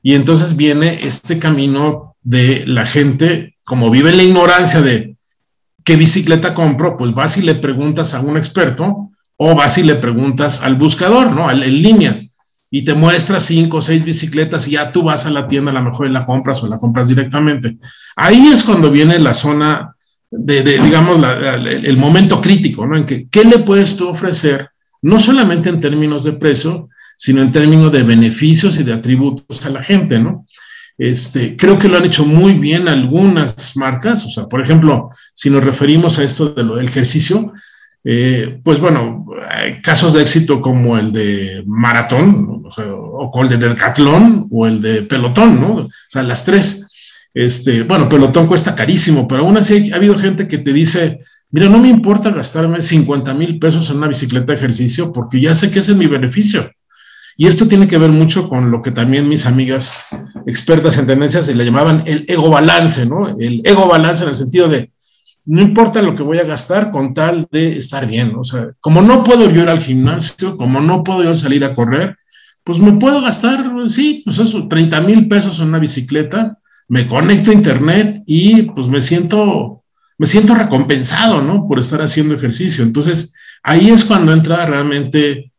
y 0.02 0.14
entonces 0.14 0.56
viene 0.56 1.06
este 1.06 1.38
camino 1.38 2.16
de 2.22 2.64
la 2.66 2.86
gente, 2.86 3.56
como 3.64 3.88
vive 3.88 4.10
en 4.10 4.16
la 4.16 4.22
ignorancia 4.24 4.80
de 4.80 5.16
qué 5.84 5.94
bicicleta 5.94 6.54
compro, 6.54 6.96
pues 6.96 7.14
vas 7.14 7.36
y 7.38 7.42
le 7.42 7.54
preguntas 7.54 8.14
a 8.14 8.20
un 8.20 8.36
experto 8.36 9.12
o 9.36 9.54
vas 9.54 9.78
y 9.78 9.82
le 9.82 9.96
preguntas 9.96 10.62
al 10.62 10.76
buscador, 10.76 11.32
¿no? 11.32 11.50
en 11.50 11.60
línea, 11.60 12.22
y 12.70 12.82
te 12.82 12.94
muestra 12.94 13.38
cinco 13.38 13.78
o 13.78 13.82
seis 13.82 14.04
bicicletas 14.04 14.66
y 14.68 14.72
ya 14.72 14.90
tú 14.90 15.02
vas 15.02 15.26
a 15.26 15.30
la 15.30 15.46
tienda, 15.46 15.70
a 15.70 15.74
lo 15.74 15.82
mejor 15.82 16.08
y 16.08 16.12
la 16.12 16.26
compras 16.26 16.62
o 16.62 16.66
la 16.66 16.78
compras 16.78 17.08
directamente. 17.08 17.78
Ahí 18.16 18.48
es 18.48 18.64
cuando 18.64 18.90
viene 18.90 19.18
la 19.18 19.34
zona 19.34 19.94
de, 20.30 20.62
digamos, 20.62 21.20
el 21.64 21.96
momento 21.96 22.40
crítico, 22.40 22.86
¿no? 22.86 22.96
En 22.96 23.06
que, 23.06 23.28
¿qué 23.28 23.44
le 23.44 23.60
puedes 23.60 23.96
tú 23.96 24.08
ofrecer? 24.08 24.68
No 25.02 25.18
solamente 25.18 25.68
en 25.68 25.80
términos 25.80 26.24
de 26.24 26.32
precio, 26.32 26.88
sino 27.16 27.40
en 27.40 27.52
términos 27.52 27.92
de 27.92 28.02
beneficios 28.02 28.78
y 28.78 28.82
de 28.82 28.92
atributos 28.92 29.64
a 29.64 29.70
la 29.70 29.82
gente, 29.82 30.18
¿no? 30.18 30.44
Este, 30.98 31.56
creo 31.56 31.78
que 31.78 31.88
lo 31.88 31.98
han 31.98 32.06
hecho 32.06 32.24
muy 32.24 32.54
bien 32.54 32.88
algunas 32.88 33.76
marcas, 33.76 34.24
o 34.24 34.30
sea, 34.30 34.46
por 34.46 34.62
ejemplo, 34.62 35.10
si 35.34 35.50
nos 35.50 35.62
referimos 35.62 36.18
a 36.18 36.24
esto 36.24 36.48
del 36.48 36.84
ejercicio, 36.84 37.52
eh, 38.08 38.60
pues 38.62 38.78
bueno, 38.78 39.26
hay 39.50 39.80
casos 39.80 40.12
de 40.12 40.22
éxito 40.22 40.60
como 40.60 40.96
el 40.96 41.10
de 41.10 41.64
maratón, 41.66 42.62
o, 42.78 43.42
el 43.42 43.48
de 43.48 43.68
decatlón 43.68 44.46
o 44.48 44.64
el 44.64 44.80
de 44.80 45.02
pelotón, 45.02 45.60
¿no? 45.60 45.74
O 45.74 45.88
sea, 46.06 46.22
las 46.22 46.44
tres. 46.44 46.86
Este, 47.34 47.82
bueno, 47.82 48.08
pelotón 48.08 48.46
cuesta 48.46 48.76
carísimo, 48.76 49.26
pero 49.26 49.42
aún 49.42 49.56
así 49.56 49.90
ha 49.92 49.96
habido 49.96 50.16
gente 50.16 50.46
que 50.46 50.58
te 50.58 50.72
dice, 50.72 51.18
mira, 51.50 51.68
no 51.68 51.78
me 51.78 51.88
importa 51.88 52.30
gastarme 52.30 52.80
50 52.80 53.34
mil 53.34 53.58
pesos 53.58 53.90
en 53.90 53.96
una 53.96 54.06
bicicleta 54.06 54.52
de 54.52 54.58
ejercicio 54.58 55.12
porque 55.12 55.40
ya 55.40 55.52
sé 55.52 55.72
que 55.72 55.80
ese 55.80 55.90
es 55.90 55.98
mi 55.98 56.06
beneficio. 56.06 56.70
Y 57.36 57.48
esto 57.48 57.66
tiene 57.66 57.88
que 57.88 57.98
ver 57.98 58.12
mucho 58.12 58.48
con 58.48 58.70
lo 58.70 58.80
que 58.80 58.92
también 58.92 59.28
mis 59.28 59.46
amigas 59.46 60.06
expertas 60.46 60.96
en 60.96 61.08
tendencias 61.08 61.48
le 61.48 61.64
llamaban 61.64 62.04
el 62.06 62.24
ego 62.28 62.50
balance, 62.50 63.04
¿no? 63.04 63.36
El 63.36 63.62
ego 63.64 63.88
balance 63.88 64.22
en 64.22 64.28
el 64.30 64.36
sentido 64.36 64.68
de, 64.68 64.92
no 65.46 65.62
importa 65.62 66.02
lo 66.02 66.12
que 66.12 66.24
voy 66.24 66.38
a 66.38 66.44
gastar 66.44 66.90
con 66.90 67.14
tal 67.14 67.46
de 67.50 67.76
estar 67.76 68.06
bien. 68.06 68.34
O 68.36 68.42
sea, 68.42 68.70
como 68.80 69.00
no 69.00 69.22
puedo 69.22 69.48
yo 69.48 69.62
ir 69.62 69.68
al 69.68 69.80
gimnasio, 69.80 70.56
como 70.56 70.80
no 70.80 71.04
puedo 71.04 71.22
yo 71.22 71.34
salir 71.34 71.64
a 71.64 71.72
correr, 71.72 72.16
pues 72.64 72.80
me 72.80 72.94
puedo 72.94 73.22
gastar, 73.22 73.64
sí, 73.86 74.22
pues 74.24 74.40
eso, 74.40 74.66
30 74.66 75.00
mil 75.02 75.28
pesos 75.28 75.60
en 75.60 75.68
una 75.68 75.78
bicicleta, 75.78 76.58
me 76.88 77.06
conecto 77.06 77.52
a 77.52 77.54
internet 77.54 78.22
y 78.26 78.62
pues 78.62 78.88
me 78.88 79.00
siento, 79.00 79.84
me 80.18 80.26
siento 80.26 80.54
recompensado, 80.54 81.40
¿no? 81.40 81.64
Por 81.68 81.78
estar 81.78 82.02
haciendo 82.02 82.34
ejercicio. 82.34 82.82
Entonces, 82.82 83.36
ahí 83.62 83.90
es 83.90 84.04
cuando 84.04 84.32
entra 84.32 84.66
realmente 84.66 85.52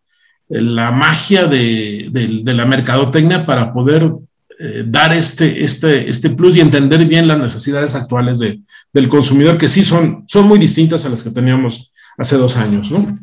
la 0.49 0.91
magia 0.91 1.45
de, 1.45 2.09
de 2.11 2.53
la 2.53 2.65
mercadotecnia 2.65 3.45
para 3.45 3.71
poder 3.73 4.11
eh, 4.59 4.83
dar 4.85 5.13
este, 5.13 5.63
este, 5.63 6.09
este 6.09 6.29
plus 6.31 6.57
y 6.57 6.61
entender 6.61 7.05
bien 7.05 7.27
las 7.27 7.37
necesidades 7.37 7.95
actuales 7.95 8.39
de, 8.39 8.59
del 8.91 9.07
consumidor, 9.07 9.57
que 9.57 9.67
sí 9.67 9.83
son, 9.83 10.23
son 10.27 10.47
muy 10.47 10.59
distintas 10.59 11.05
a 11.05 11.09
las 11.09 11.23
que 11.23 11.31
teníamos 11.31 11.91
hace 12.17 12.37
dos 12.37 12.57
años, 12.57 12.91
¿no? 12.91 13.19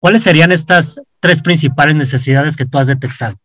¿Cuáles 0.00 0.22
serían 0.22 0.52
estas 0.52 1.00
tres 1.20 1.42
principales 1.42 1.96
necesidades 1.96 2.56
que 2.56 2.64
tú 2.64 2.78
has 2.78 2.86
detectado? 2.86 3.36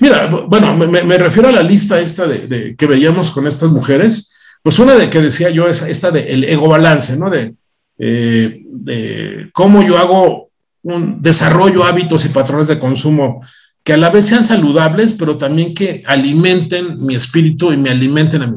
Mira, 0.00 0.26
bueno, 0.26 0.76
me, 0.76 1.02
me 1.02 1.18
refiero 1.18 1.48
a 1.48 1.52
la 1.52 1.62
lista 1.62 1.98
esta 1.98 2.26
de, 2.26 2.46
de, 2.46 2.76
que 2.76 2.86
veíamos 2.86 3.30
con 3.30 3.46
estas 3.46 3.70
mujeres, 3.70 4.36
pues 4.62 4.78
una 4.78 4.94
de 4.94 5.08
que 5.08 5.20
decía 5.20 5.50
yo 5.50 5.66
es 5.66 5.82
esta 5.82 6.10
de 6.10 6.20
el 6.26 6.44
ego 6.44 6.68
balance, 6.68 7.16
¿no? 7.16 7.30
De, 7.30 7.54
eh, 7.98 8.62
de 8.64 9.50
cómo 9.52 9.82
yo 9.82 9.98
hago 9.98 10.50
un 10.82 11.22
desarrollo 11.22 11.84
hábitos 11.84 12.24
y 12.24 12.30
patrones 12.30 12.68
de 12.68 12.78
consumo 12.78 13.40
que 13.84 13.92
a 13.92 13.96
la 13.96 14.10
vez 14.10 14.26
sean 14.26 14.44
saludables, 14.44 15.12
pero 15.12 15.36
también 15.36 15.74
que 15.74 16.02
alimenten 16.06 16.96
mi 17.04 17.14
espíritu 17.14 17.72
y 17.72 17.76
me 17.76 17.90
alimenten 17.90 18.42
a 18.42 18.46
mi. 18.46 18.56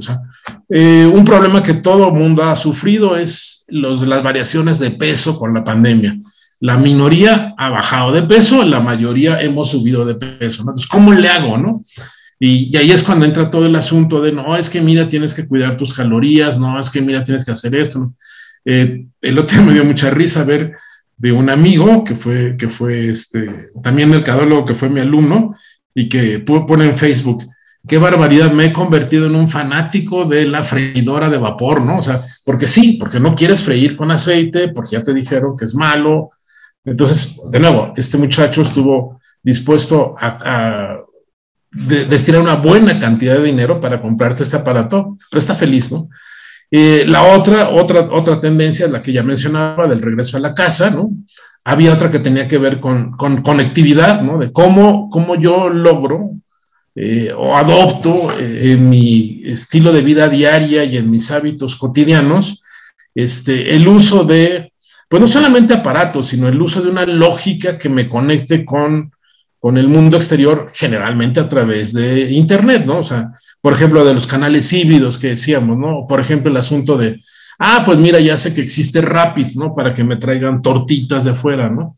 Eh, 0.69 1.09
un 1.11 1.25
problema 1.25 1.63
que 1.63 1.75
todo 1.75 2.11
mundo 2.11 2.43
ha 2.43 2.55
sufrido 2.55 3.15
es 3.15 3.65
los, 3.69 4.05
las 4.05 4.21
variaciones 4.21 4.79
de 4.79 4.91
peso 4.91 5.37
con 5.37 5.53
la 5.53 5.63
pandemia. 5.63 6.15
La 6.59 6.77
minoría 6.77 7.53
ha 7.57 7.69
bajado 7.69 8.11
de 8.11 8.23
peso, 8.23 8.63
la 8.63 8.79
mayoría 8.79 9.41
hemos 9.41 9.71
subido 9.71 10.05
de 10.05 10.15
peso. 10.15 10.61
Entonces, 10.61 10.87
¿cómo 10.87 11.11
le 11.11 11.27
hago, 11.27 11.57
no? 11.57 11.81
Y, 12.39 12.69
y, 12.71 12.77
ahí 12.77 12.91
es 12.91 13.01
cuando 13.01 13.25
entra 13.25 13.49
todo 13.49 13.65
el 13.65 13.75
asunto 13.75 14.21
de, 14.21 14.31
no, 14.31 14.55
es 14.55 14.69
que 14.69 14.81
mira, 14.81 15.07
tienes 15.07 15.33
que 15.33 15.47
cuidar 15.47 15.77
tus 15.77 15.93
calorías, 15.93 16.59
no, 16.59 16.77
es 16.79 16.89
que 16.89 17.01
mira, 17.01 17.23
tienes 17.23 17.45
que 17.45 17.51
hacer 17.51 17.75
esto. 17.75 18.13
Eh, 18.65 19.05
el 19.21 19.39
otro 19.39 19.57
día 19.57 19.65
me 19.65 19.73
dio 19.73 19.85
mucha 19.85 20.09
risa 20.09 20.43
ver 20.43 20.73
de 21.17 21.31
un 21.31 21.49
amigo 21.49 22.03
que 22.03 22.15
fue, 22.15 22.57
que 22.57 22.67
fue 22.67 23.09
este, 23.09 23.69
también 23.81 24.09
mercadólogo, 24.09 24.65
que 24.65 24.75
fue 24.75 24.89
mi 24.89 24.99
alumno, 24.99 25.55
y 25.93 26.09
que 26.09 26.39
pone 26.39 26.85
en 26.85 26.95
Facebook, 26.95 27.43
qué 27.87 27.97
barbaridad, 27.97 28.51
me 28.51 28.65
he 28.65 28.73
convertido 28.73 29.27
en 29.27 29.35
un 29.35 29.49
fanático 29.49 30.25
de 30.25 30.45
la 30.45 30.63
freidora 30.63 31.29
de 31.29 31.37
vapor, 31.37 31.81
¿no? 31.81 31.99
O 31.99 32.01
sea, 32.01 32.19
porque 32.43 32.67
sí, 32.67 32.97
porque 32.99 33.19
no 33.19 33.33
quieres 33.33 33.61
freír 33.61 33.95
con 33.95 34.11
aceite, 34.11 34.69
porque 34.69 34.91
ya 34.91 35.01
te 35.01 35.13
dijeron 35.13 35.55
que 35.57 35.65
es 35.65 35.73
malo. 35.73 36.29
Entonces, 36.83 37.39
de 37.49 37.59
nuevo, 37.59 37.93
este 37.95 38.17
muchacho 38.17 38.61
estuvo 38.61 39.21
dispuesto 39.41 40.15
a, 40.19 40.37
a 40.43 40.99
destinar 41.71 42.41
una 42.41 42.55
buena 42.55 42.99
cantidad 42.99 43.35
de 43.35 43.43
dinero 43.43 43.79
para 43.79 44.01
comprarte 44.01 44.43
este 44.43 44.57
aparato, 44.57 45.17
pero 45.29 45.39
está 45.39 45.55
feliz, 45.55 45.91
¿no? 45.91 46.09
Eh, 46.71 47.05
la 47.07 47.23
otra, 47.23 47.69
otra, 47.69 48.01
otra 48.11 48.39
tendencia, 48.39 48.87
la 48.87 49.01
que 49.01 49.13
ya 49.13 49.23
mencionaba, 49.23 49.87
del 49.87 50.01
regreso 50.01 50.37
a 50.37 50.41
la 50.41 50.53
casa, 50.53 50.89
¿no? 50.89 51.11
Había 51.63 51.93
otra 51.93 52.09
que 52.09 52.19
tenía 52.19 52.47
que 52.47 52.57
ver 52.57 52.79
con, 52.79 53.11
con 53.11 53.41
conectividad, 53.41 54.21
¿no? 54.21 54.37
De 54.37 54.51
cómo, 54.51 55.09
cómo 55.09 55.35
yo 55.35 55.69
logro 55.69 56.31
eh, 56.95 57.33
o 57.35 57.55
adopto 57.57 58.31
eh, 58.39 58.73
en 58.73 58.89
mi 58.89 59.41
estilo 59.45 59.91
de 59.91 60.01
vida 60.01 60.29
diaria 60.29 60.83
y 60.83 60.97
en 60.97 61.09
mis 61.09 61.29
hábitos 61.31 61.75
cotidianos 61.75 62.61
este, 63.15 63.75
el 63.75 63.87
uso 63.87 64.25
de, 64.25 64.73
pues 65.09 65.21
no 65.21 65.27
solamente 65.27 65.73
aparatos, 65.73 66.27
sino 66.27 66.47
el 66.47 66.61
uso 66.61 66.81
de 66.81 66.89
una 66.89 67.05
lógica 67.05 67.77
que 67.77 67.89
me 67.89 68.09
conecte 68.09 68.65
con 68.65 69.11
con 69.59 69.77
el 69.77 69.87
mundo 69.87 70.17
exterior 70.17 70.67
generalmente 70.73 71.39
a 71.39 71.47
través 71.47 71.93
de 71.93 72.31
Internet, 72.31 72.85
¿no? 72.85 72.99
O 72.99 73.03
sea, 73.03 73.31
por 73.61 73.73
ejemplo, 73.73 74.05
de 74.05 74.13
los 74.13 74.27
canales 74.27 74.71
híbridos 74.71 75.17
que 75.17 75.29
decíamos, 75.29 75.77
¿no? 75.77 76.05
Por 76.07 76.19
ejemplo, 76.19 76.51
el 76.51 76.57
asunto 76.57 76.97
de, 76.97 77.21
ah, 77.59 77.81
pues 77.85 77.97
mira, 77.97 78.19
ya 78.19 78.37
sé 78.37 78.53
que 78.53 78.61
existe 78.61 79.01
Rapid, 79.01 79.47
¿no? 79.55 79.73
Para 79.73 79.93
que 79.93 80.03
me 80.03 80.17
traigan 80.17 80.61
tortitas 80.61 81.25
de 81.25 81.33
fuera, 81.33 81.69
¿no? 81.69 81.97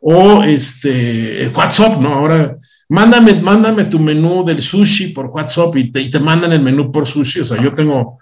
O 0.00 0.42
este, 0.42 1.48
WhatsApp, 1.54 2.00
¿no? 2.00 2.14
Ahora, 2.14 2.56
mándame, 2.88 3.34
mándame 3.34 3.84
tu 3.84 3.98
menú 3.98 4.44
del 4.44 4.60
sushi 4.60 5.08
por 5.08 5.26
WhatsApp 5.26 5.76
y 5.76 5.92
te, 5.92 6.00
y 6.00 6.10
te 6.10 6.20
mandan 6.20 6.52
el 6.52 6.62
menú 6.62 6.90
por 6.90 7.06
sushi. 7.06 7.40
O 7.40 7.44
sea, 7.44 7.62
yo 7.62 7.72
tengo 7.72 8.18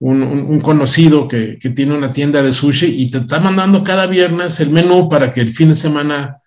un, 0.00 0.22
un, 0.22 0.60
conocido 0.60 1.26
que, 1.26 1.58
que 1.60 1.70
tiene 1.70 1.94
una 1.94 2.08
tienda 2.08 2.40
de 2.40 2.52
sushi 2.52 2.86
y 2.86 3.10
te 3.10 3.18
está 3.18 3.40
mandando 3.40 3.82
cada 3.82 4.06
viernes 4.06 4.60
el 4.60 4.70
menú 4.70 5.08
para 5.08 5.32
que 5.32 5.40
el 5.40 5.54
fin 5.54 5.68
de 5.68 5.74
semana 5.74 6.38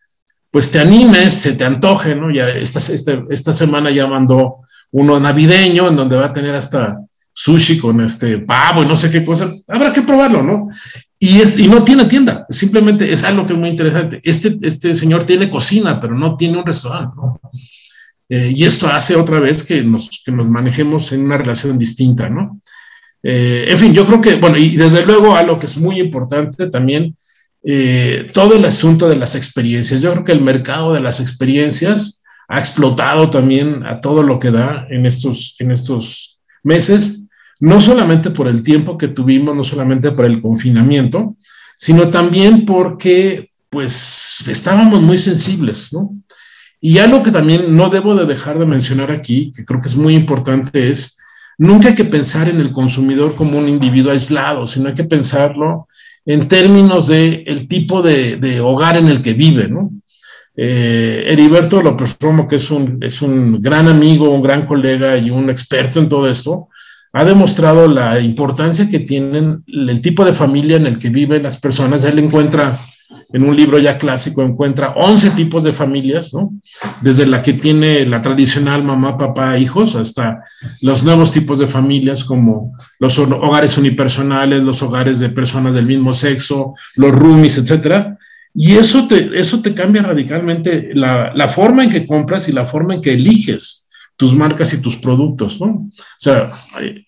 pues 0.52 0.70
te 0.70 0.80
animes, 0.80 1.34
se 1.34 1.54
te 1.54 1.64
antoje, 1.64 2.14
¿no? 2.14 2.32
Ya 2.32 2.50
esta, 2.50 2.80
esta, 2.80 3.24
esta 3.30 3.54
semana 3.54 3.90
ya 3.90 4.06
mandó 4.06 4.58
uno 4.92 5.20
navideño 5.20 5.88
en 5.88 5.96
donde 5.96 6.18
va 6.18 6.26
a 6.26 6.34
tener 6.34 6.54
hasta 6.54 7.00
sushi 7.34 7.78
con 7.78 8.02
este 8.02 8.40
pavo 8.40 8.84
y 8.84 8.86
no 8.86 8.98
sé 8.98 9.10
qué 9.10 9.24
cosa. 9.24 9.50
Habrá 9.70 9.92
que 9.92 10.02
probarlo, 10.02 10.44
¿no? 10.44 10.70
Y, 11.18 11.40
es, 11.40 11.58
y 11.58 11.68
no 11.68 11.84
tiene 11.84 12.06
tienda, 12.06 12.46
simplemente 12.50 13.12
es 13.12 13.24
algo 13.24 13.46
que 13.46 13.54
es 13.54 13.60
muy 13.60 13.70
interesante. 13.70 14.20
Este, 14.24 14.58
este 14.62 14.94
señor 14.94 15.24
tiene 15.24 15.50
cocina, 15.50 16.00
pero 16.00 16.16
no 16.16 16.36
tiene 16.36 16.58
un 16.58 16.66
restaurante, 16.66 17.16
¿no? 17.16 17.40
Eh, 18.28 18.54
y 18.56 18.64
esto 18.66 18.88
hace 18.88 19.16
otra 19.16 19.40
vez 19.40 19.64
que 19.64 19.84
nos, 19.84 20.22
que 20.26 20.32
nos 20.32 20.48
manejemos 20.50 21.12
en 21.12 21.26
una 21.26 21.38
relación 21.38 21.78
distinta, 21.78 22.30
¿no? 22.30 22.62
Eh, 23.24 23.66
en 23.68 23.78
fin, 23.78 23.94
yo 23.94 24.06
creo 24.06 24.20
que, 24.20 24.36
bueno, 24.36 24.58
y 24.58 24.76
desde 24.76 25.06
luego 25.06 25.36
algo 25.36 25.60
que 25.60 25.68
es 25.68 25.78
muy 25.78 26.00
importante 26.00 26.68
también 26.70 27.16
eh, 27.63 28.30
todo 28.34 28.56
el 28.56 28.65
asunto 28.65 29.08
de 29.08 29.15
las 29.15 29.36
experiencias. 29.36 30.02
Yo 30.02 30.12
creo 30.12 30.24
que 30.24 30.32
el 30.32 30.41
mercado 30.41 30.93
de 30.93 31.00
las 31.00 31.19
experiencias 31.19 32.24
ha 32.47 32.60
explotado 32.60 33.30
también 33.30 33.86
a 33.86 34.02
todo 34.02 34.24
lo 34.24 34.39
que 34.39 34.52
da 34.52 34.88
en 34.89 35.06
estos, 35.06 35.56
en 35.60 35.71
estos 35.71 36.39
meses, 36.63 37.28
no 37.60 37.80
solamente 37.80 38.32
por 38.32 38.47
el 38.47 38.63
tiempo 38.63 38.97
que 38.97 39.08
tuvimos, 39.08 39.56
no 39.56 39.63
solamente 39.63 40.12
por 40.12 40.26
el 40.26 40.41
confinamiento, 40.41 41.38
sino 41.78 42.10
también 42.10 42.65
porque 42.65 43.52
pues 43.69 44.43
estábamos 44.47 45.02
muy 45.02 45.17
sensibles, 45.17 45.93
¿no? 45.93 46.15
Y 46.82 46.97
algo 46.97 47.21
que 47.21 47.32
también 47.32 47.78
no 47.78 47.89
debo 47.89 48.15
de 48.15 48.26
dejar 48.26 48.58
de 48.58 48.65
mencionar 48.65 49.12
aquí, 49.12 49.52
que 49.56 49.63
creo 49.63 49.80
que 49.80 49.88
es 49.88 49.95
muy 49.95 50.15
importante, 50.15 50.89
es 50.89 51.17
nunca 51.58 51.89
hay 51.89 51.95
que 51.95 52.06
pensar 52.06 52.50
en 52.50 52.60
el 52.60 52.71
consumidor 52.71 53.36
como 53.36 53.60
un 53.60 53.69
individuo 53.69 54.12
aislado, 54.12 54.65
sino 54.65 54.89
hay 54.89 54.95
que 54.95 55.04
pensarlo 55.04 55.88
en 56.26 56.48
términos 56.48 57.08
de 57.08 57.44
tipo 57.68 58.02
de, 58.02 58.38
de 58.38 58.60
hogar 58.60 58.98
en 58.98 59.08
el 59.08 59.22
que 59.22 59.34
vive, 59.34 59.68
¿no? 59.68 59.92
Eh, 60.56 61.24
Heriberto 61.28 61.82
López 61.82 62.18
Romo, 62.20 62.48
que 62.48 62.58
es 62.58 62.70
un, 62.72 62.98
es 63.02 63.22
un 63.22 63.62
gran 63.62 63.88
amigo, 63.88 64.30
un 64.30 64.44
gran 64.44 64.66
colega 64.66 65.18
y 65.18 65.30
un 65.30 65.50
experto 65.50 66.00
en 66.00 66.10
todo 66.10 66.30
esto, 66.30 66.68
ha 67.14 67.26
demostrado 67.26 67.88
la 67.88 68.20
importancia 68.20 68.88
que 68.90 69.00
tienen 69.00 69.64
el 69.68 70.02
tipo 70.02 70.24
de 70.24 70.34
familia 70.34 70.78
en 70.78 70.86
el 70.86 70.98
que 70.98 71.10
viven 71.10 71.44
las 71.44 71.58
personas. 71.58 72.04
Él 72.04 72.20
encuentra, 72.20 72.78
en 73.34 73.43
un 73.43 73.56
libro 73.56 73.80
ya 73.80 73.97
clásico, 73.97 74.41
encuentra 74.41 74.93
11 74.95 75.32
tipos 75.32 75.63
de 75.63 75.71
familias, 75.71 76.34
¿no? 76.34 76.54
Desde 77.02 77.26
la 77.26 77.41
que 77.41 77.54
tiene 77.54 78.06
la 78.06 78.21
tradicional 78.21 78.84
mamá, 78.84 79.17
papá, 79.17 79.58
hijos, 79.58 79.95
hasta 79.95 80.43
los 80.82 81.04
nuevos 81.04 81.32
tipos 81.32 81.60
de 81.60 81.67
familias 81.67 82.24
como 82.24 82.76
los 83.00 83.17
hogares 83.19 83.78
unipersonales, 83.78 84.62
los 84.62 84.82
hogares 84.82 85.19
de 85.19 85.30
personas 85.30 85.76
del 85.76 85.86
mismo 85.86 86.13
sexo, 86.13 86.74
los 86.97 87.12
roomies, 87.12 87.58
etcétera 87.58 88.17
y 88.54 88.76
eso 88.76 89.08
te, 89.08 89.30
eso 89.39 89.62
te 89.62 89.74
cambia 89.74 90.02
radicalmente 90.02 90.89
la, 90.93 91.32
la, 91.34 91.47
forma 91.47 91.84
en 91.84 91.89
que 91.89 92.06
compras 92.06 92.50
y 92.50 92.52
la 92.52 92.65
forma 92.65 92.95
en 92.95 93.02
que 93.02 93.13
eliges 93.13 93.89
tus 94.17 94.34
marcas 94.36 94.74
y 94.74 94.82
tus 94.82 94.97
productos, 94.97 95.60
¿no? 95.62 95.67
O 95.67 95.91
sea, 96.17 96.52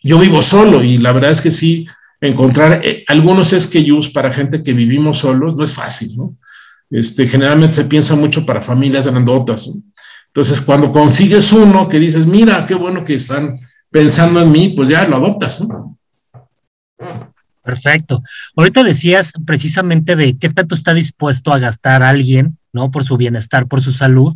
yo 0.01 0.19
vivo 0.19 0.41
solo 0.41 0.83
y 0.83 0.97
la 0.97 1.11
verdad 1.11 1.31
es 1.31 1.41
que 1.41 1.51
sí, 1.51 1.85
encontrar 2.27 2.79
eh, 2.83 3.03
algunos 3.07 3.49
SKUs 3.49 4.09
para 4.09 4.31
gente 4.31 4.63
que 4.63 4.73
vivimos 4.73 5.17
solos 5.19 5.55
no 5.55 5.63
es 5.63 5.73
fácil, 5.73 6.15
¿no? 6.15 6.38
Este, 6.89 7.27
generalmente 7.27 7.75
se 7.75 7.86
piensa 7.86 8.15
mucho 8.15 8.45
para 8.45 8.62
familias 8.62 9.07
grandotas. 9.07 9.67
¿no? 9.67 9.81
Entonces, 10.27 10.62
cuando 10.62 10.91
consigues 10.91 11.51
uno 11.51 11.88
que 11.88 11.99
dices, 11.99 12.25
mira, 12.25 12.65
qué 12.65 12.75
bueno 12.75 13.03
que 13.03 13.15
están 13.15 13.57
pensando 13.89 14.41
en 14.41 14.51
mí, 14.51 14.69
pues 14.69 14.89
ya 14.89 15.07
lo 15.07 15.17
adoptas, 15.17 15.67
¿no? 15.67 15.97
Perfecto. 17.63 18.21
Ahorita 18.55 18.83
decías 18.83 19.31
precisamente 19.45 20.15
de 20.15 20.38
qué 20.38 20.49
tanto 20.49 20.75
está 20.75 20.93
dispuesto 20.93 21.51
a 21.51 21.59
gastar 21.59 22.03
alguien, 22.03 22.57
¿no? 22.71 22.91
Por 22.91 23.05
su 23.05 23.17
bienestar, 23.17 23.67
por 23.67 23.81
su 23.81 23.91
salud, 23.91 24.36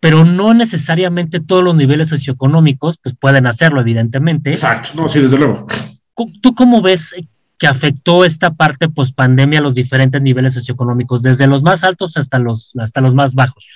pero 0.00 0.24
no 0.24 0.54
necesariamente 0.54 1.40
todos 1.40 1.62
los 1.62 1.76
niveles 1.76 2.08
socioeconómicos, 2.08 2.98
pues 3.02 3.14
pueden 3.18 3.46
hacerlo, 3.46 3.80
evidentemente. 3.80 4.50
Exacto, 4.50 4.90
no, 4.94 5.08
sí, 5.08 5.20
desde 5.20 5.38
luego. 5.38 5.66
¿Tú 6.40 6.54
cómo 6.54 6.82
ves 6.82 7.14
que 7.58 7.66
afectó 7.66 8.24
esta 8.24 8.50
parte 8.50 8.88
post 8.88 9.14
pandemia 9.14 9.58
a 9.58 9.62
los 9.62 9.74
diferentes 9.74 10.20
niveles 10.22 10.54
socioeconómicos, 10.54 11.22
desde 11.22 11.46
los 11.46 11.62
más 11.62 11.84
altos 11.84 12.16
hasta 12.16 12.38
los, 12.38 12.72
hasta 12.78 13.00
los 13.00 13.14
más 13.14 13.34
bajos? 13.34 13.66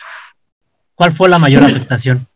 ¿Cuál 0.95 1.13
fue 1.13 1.29
la 1.29 1.39
mayor 1.39 1.65
afectación? 1.65 2.27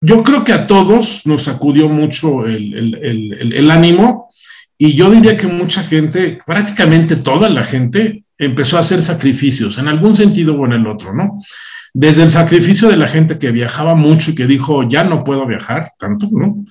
Yo 0.00 0.22
creo 0.22 0.44
que 0.44 0.52
a 0.52 0.66
todos 0.66 1.26
nos 1.26 1.44
sacudió 1.44 1.88
mucho 1.88 2.46
el, 2.46 2.94
el, 3.02 3.52
el 3.52 3.70
ánimo 3.70 4.28
y 4.76 4.94
yo 4.94 5.10
diría 5.10 5.36
que 5.36 5.46
mucha 5.46 5.82
gente, 5.82 6.38
prácticamente 6.44 7.16
toda 7.16 7.48
la 7.48 7.64
gente, 7.64 8.24
empezó 8.38 8.76
a 8.76 8.80
hacer 8.80 9.02
sacrificios, 9.02 9.78
en 9.78 9.88
algún 9.88 10.16
sentido 10.16 10.54
o 10.54 10.66
en 10.66 10.72
el 10.72 10.86
otro, 10.86 11.14
¿no? 11.14 11.36
Desde 11.92 12.24
el 12.24 12.30
sacrificio 12.30 12.88
de 12.88 12.96
la 12.96 13.06
gente 13.06 13.38
que 13.38 13.52
viajaba 13.52 13.94
mucho 13.94 14.32
y 14.32 14.34
que 14.34 14.46
dijo, 14.46 14.82
ya 14.88 15.04
no 15.04 15.22
puedo 15.22 15.46
viajar 15.46 15.90
tanto, 15.98 16.28
¿no? 16.32 16.64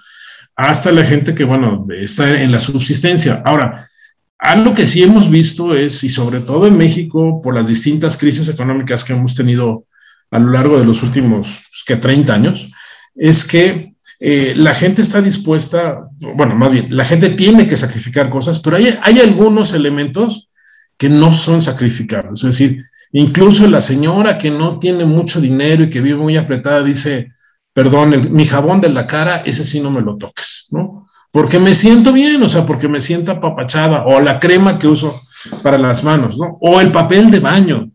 Hasta 0.56 0.92
la 0.92 1.04
gente 1.04 1.34
que, 1.34 1.44
bueno, 1.44 1.88
está 1.98 2.42
en 2.42 2.52
la 2.52 2.60
subsistencia. 2.60 3.42
Ahora, 3.46 3.90
algo 4.38 4.74
que 4.74 4.86
sí 4.86 5.02
hemos 5.02 5.30
visto 5.30 5.74
es, 5.76 6.04
y 6.04 6.10
sobre 6.10 6.42
todo 6.42 6.68
en 6.68 6.78
México, 6.78 7.42
por 7.42 7.56
las 7.56 7.68
distintas 7.68 8.18
crisis 8.18 8.50
económicas 8.50 9.04
que 9.04 9.14
hemos 9.14 9.36
tenido 9.36 9.86
a 10.32 10.40
lo 10.40 10.52
largo 10.52 10.80
de 10.80 10.86
los 10.86 11.04
últimos, 11.04 11.62
pues, 11.70 11.84
que 11.86 11.96
30 11.96 12.34
años, 12.34 12.70
es 13.16 13.46
que 13.46 13.94
eh, 14.20 14.54
la 14.56 14.74
gente 14.74 15.02
está 15.02 15.22
dispuesta, 15.22 16.08
bueno, 16.36 16.56
más 16.56 16.72
bien, 16.72 16.88
la 16.96 17.06
gente 17.06 17.30
tiene 17.30 17.68
que 17.68 17.78
sacrificar 17.78 18.30
cosas, 18.30 18.60
pero 18.60 18.78
hay, 18.78 18.98
hay 19.02 19.20
algunos 19.20 19.74
elementos 19.74 20.50
que 20.98 21.10
no 21.10 21.34
son 21.34 21.62
sacrificables. 21.62 22.44
Es 22.44 22.58
decir, 22.58 22.86
incluso 23.12 23.68
la 23.68 23.82
señora 23.82 24.38
que 24.38 24.50
no 24.50 24.80
tiene 24.80 25.06
mucho 25.06 25.42
dinero 25.42 25.84
y 25.84 25.90
que 25.90 26.02
vive 26.02 26.18
muy 26.18 26.38
apretada 26.38 26.82
dice, 26.84 27.33
perdón, 27.74 28.30
mi 28.32 28.46
jabón 28.46 28.82
de 28.82 28.90
la 28.90 29.08
cara, 29.08 29.44
ese 29.46 29.66
sí 29.66 29.80
no 29.82 29.92
me 29.92 30.02
lo 30.02 30.18
toques, 30.18 30.68
¿no? 30.72 31.08
Porque 31.32 31.60
me 31.60 31.74
siento 31.74 32.14
bien, 32.14 32.42
o 32.44 32.50
sea, 32.50 32.66
porque 32.66 32.88
me 32.88 33.02
siento 33.02 33.32
apapachada, 33.32 34.06
o 34.06 34.20
la 34.20 34.40
crema 34.40 34.78
que 34.78 34.88
uso 34.88 35.20
para 35.64 35.78
las 35.78 36.04
manos, 36.04 36.38
¿no? 36.38 36.58
O 36.62 36.80
el 36.80 36.92
papel 36.92 37.32
de 37.32 37.40
baño. 37.40 37.90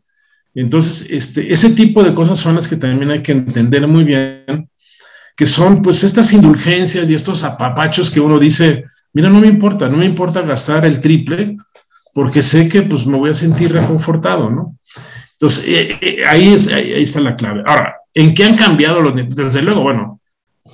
Entonces, 0.55 1.09
este, 1.11 1.53
ese 1.53 1.71
tipo 1.71 2.03
de 2.03 2.13
cosas 2.13 2.39
son 2.39 2.57
las 2.57 2.67
que 2.67 2.77
también 2.77 3.11
hay 3.11 3.23
que 3.23 3.33
entender 3.33 3.87
muy 3.87 4.05
bien 4.05 4.69
que 5.39 5.47
son 5.47 5.81
pues 5.81 6.03
estas 6.03 6.33
indulgencias 6.33 7.09
y 7.09 7.15
estos 7.15 7.45
apapachos 7.45 8.11
que 8.11 8.19
uno 8.19 8.41
dice, 8.41 8.87
mira, 9.13 9.29
no 9.29 9.39
me 9.41 9.47
importa, 9.47 9.89
no 9.89 9.99
me 9.99 10.05
importa 10.05 10.43
gastar 10.43 10.85
el 10.85 10.99
triple 10.99 11.57
porque 12.13 12.43
sé 12.43 12.69
que 12.69 12.83
pues 12.83 13.07
me 13.07 13.17
voy 13.17 13.31
a 13.31 13.35
sentir 13.35 13.73
reconfortado, 13.73 14.51
¿no? 14.51 14.77
Entonces, 15.35 15.65
eh, 15.69 15.97
eh, 16.01 16.27
ahí, 16.27 16.49
es, 16.49 16.67
ahí, 16.67 17.01
está 17.01 17.21
la 17.21 17.37
clave. 17.37 17.63
Ahora, 17.65 17.98
¿en 18.19 18.35
qué 18.35 18.45
han 18.45 18.57
cambiado 18.57 19.01
los 19.01 19.15
Desde 19.35 19.63
luego, 19.63 19.83
bueno, 19.83 20.21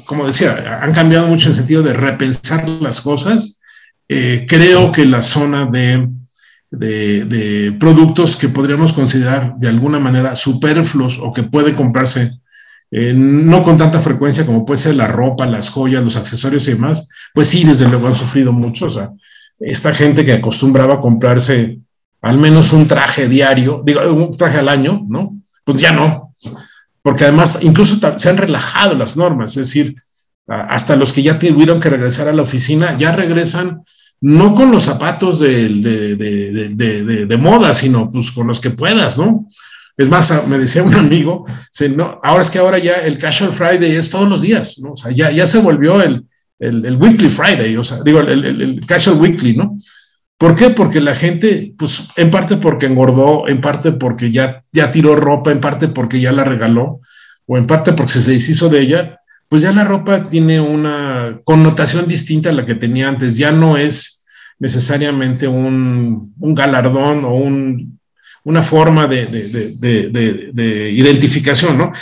como 0.07 0.27
decía, 0.27 0.81
han 0.83 0.93
cambiado 0.93 1.29
mucho 1.29 1.47
en 1.47 1.53
el 1.53 1.57
sentido 1.57 1.83
de 1.83 1.93
repensar 1.93 2.69
las 2.81 3.01
cosas. 3.01 3.61
Eh, 4.09 4.47
creo 4.49 4.91
que 4.91 5.05
la 5.05 5.23
zona 5.23 5.67
de, 5.67 6.09
de, 6.71 7.25
de, 7.25 7.73
productos 7.73 8.37
que 8.37 8.49
podríamos 8.49 8.93
considerar 8.93 9.55
de 9.57 9.69
alguna 9.69 9.99
manera 9.99 10.37
superfluos 10.37 11.19
o 11.19 11.33
que 11.33 11.43
puede 11.43 11.73
comprarse 11.73 12.33
eh, 12.91 13.13
no 13.15 13.63
con 13.63 13.77
tanta 13.77 13.99
frecuencia 13.99 14.47
como 14.47 14.65
puede 14.65 14.79
ser 14.79 14.95
la 14.95 15.09
ropa, 15.09 15.47
las 15.47 15.69
joyas, 15.71 16.05
los 16.05 16.17
accesorios 16.17 16.69
y 16.69 16.73
demás, 16.73 17.09
pues 17.33 17.49
sí, 17.49 17.65
desde 17.65 17.89
luego 17.89 18.07
han 18.07 18.15
sufrido 18.15 18.53
mucho. 18.53 18.87
O 18.87 18.91
sea, 18.91 19.11
esta 19.59 19.93
gente 19.93 20.25
que 20.25 20.33
acostumbraba 20.33 20.95
a 20.95 21.01
comprarse 21.01 21.79
al 22.23 22.39
menos 22.39 22.73
un 22.73 22.87
traje 22.87 23.29
diario, 23.29 23.83
digo, 23.85 24.01
un 24.13 24.37
traje 24.37 24.59
al 24.59 24.69
año, 24.69 25.03
¿no? 25.09 25.31
Pues 25.65 25.79
ya 25.79 25.93
no, 25.93 26.33
porque 27.05 27.25
además 27.25 27.59
incluso 27.61 28.01
se 28.17 28.31
han 28.31 28.39
relajado 28.39 28.95
las 28.95 29.15
normas, 29.15 29.51
es 29.51 29.67
decir, 29.69 29.95
hasta 30.47 30.97
los 30.97 31.13
que 31.13 31.23
ya 31.23 31.39
tuvieron 31.39 31.79
que 31.79 31.91
regresar 31.91 32.29
a 32.29 32.33
la 32.33 32.41
oficina, 32.41 32.97
ya 32.97 33.15
regresan 33.15 33.83
no 34.23 34.55
con 34.55 34.73
los 34.73 34.85
zapatos 34.85 35.39
de, 35.39 35.69
de, 35.69 37.27
de 37.27 37.37
moda, 37.37 37.75
sino 37.75 38.11
pues 38.11 38.31
con 38.33 38.47
los 38.47 38.59
que 38.59 38.71
puedas, 38.71 39.19
¿no? 39.19 39.47
Es 39.99 40.09
más, 40.09 40.49
me 40.49 40.59
decía 40.59 40.83
un 40.83 40.95
amigo, 40.95 41.45
no, 41.95 42.21
ahora 42.23 42.41
es 42.41 42.51
que 42.51 42.59
ahora 42.59 42.79
ya 42.79 42.95
el 42.95 43.19
Casual 43.19 43.53
Friday 43.53 43.95
es 43.95 44.09
todos 44.09 44.27
los 44.27 44.41
días, 44.41 44.79
¿no? 44.79 44.93
O 44.93 44.97
sea, 44.97 45.11
ya, 45.13 45.31
ya 45.31 45.45
se 45.45 45.59
volvió 45.59 46.01
el, 46.03 46.25
el, 46.59 46.97
Weekly 46.97 47.29
Friday, 47.29 47.77
o 47.77 47.85
sea, 47.85 47.99
digo, 48.03 48.21
el, 48.21 48.47
el, 48.47 48.63
el, 48.63 48.87
Casual 48.87 49.21
Weekly, 49.21 49.55
¿no? 49.59 49.79
¿Por 50.39 50.57
qué? 50.57 50.71
Porque 50.71 51.01
la 51.01 51.15
gente, 51.15 51.75
pues 51.79 52.09
en 52.17 52.31
parte 52.31 52.57
porque 52.57 52.87
engordó, 52.87 53.49
en 53.49 53.61
parte 53.61 53.93
porque 53.93 54.31
ya, 54.31 54.63
ya 54.73 54.91
tiró 54.91 55.17
ropa, 55.17 55.53
en 55.53 55.61
parte 55.61 55.89
porque 55.89 56.21
ya 56.21 56.33
la 56.33 56.45
regaló, 56.45 57.01
o 57.47 57.57
en 57.57 57.67
parte 57.67 57.93
porque 57.93 58.13
se 58.13 58.33
deshizo 58.33 58.69
de 58.69 58.81
ella, 58.81 59.21
pues 59.49 59.63
ya 59.63 59.73
la 59.73 59.85
ropa 59.85 60.25
tiene 60.25 60.61
una 60.61 61.41
connotación 61.45 62.09
distinta 62.09 62.51
a 62.51 62.53
la 62.53 62.65
que 62.65 62.75
tenía 62.75 63.09
antes, 63.09 63.37
ya 63.37 63.53
no 63.53 63.77
es 63.77 64.27
necesariamente 64.59 65.47
un, 65.47 66.35
un 66.39 66.55
galardón 66.55 67.25
o 67.25 67.35
un 67.35 67.95
una 68.45 68.63
forma 68.63 69.07
de, 69.07 69.27
de, 69.27 70.51
de, 70.53 70.91
identificación, 70.91 71.79
¿no? 71.79 71.93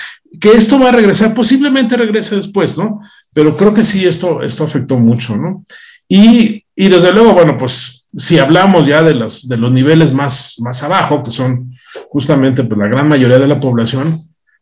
Que 0.40 0.50
esto 0.50 0.78
va 0.78 0.88
a 0.88 0.92
regresar, 0.92 1.34
posiblemente 1.34 1.96
regrese 1.96 2.36
después, 2.36 2.76
¿no? 2.76 3.00
Pero 3.32 3.56
creo 3.56 3.72
que 3.72 3.84
sí, 3.84 4.04
esto, 4.04 4.42
esto 4.42 4.64
afectó 4.64 4.98
mucho, 4.98 5.36
¿no? 5.36 5.64
Y, 6.08 6.64
y 6.74 6.88
desde 6.88 7.12
luego, 7.12 7.32
bueno, 7.32 7.56
pues 7.56 8.01
si 8.16 8.38
hablamos 8.38 8.87
ya 8.87 9.03
de 9.03 9.14
los, 9.14 9.48
de 9.48 9.57
los 9.57 9.72
niveles 9.72 10.12
más, 10.12 10.57
más 10.61 10.83
abajo, 10.83 11.22
que 11.22 11.31
son 11.31 11.72
justamente 12.11 12.64
pues, 12.64 12.79
la 12.79 12.88
gran 12.88 13.09
mayoría 13.09 13.38
de 13.38 13.46
la 13.46 13.61
población, 13.61 14.18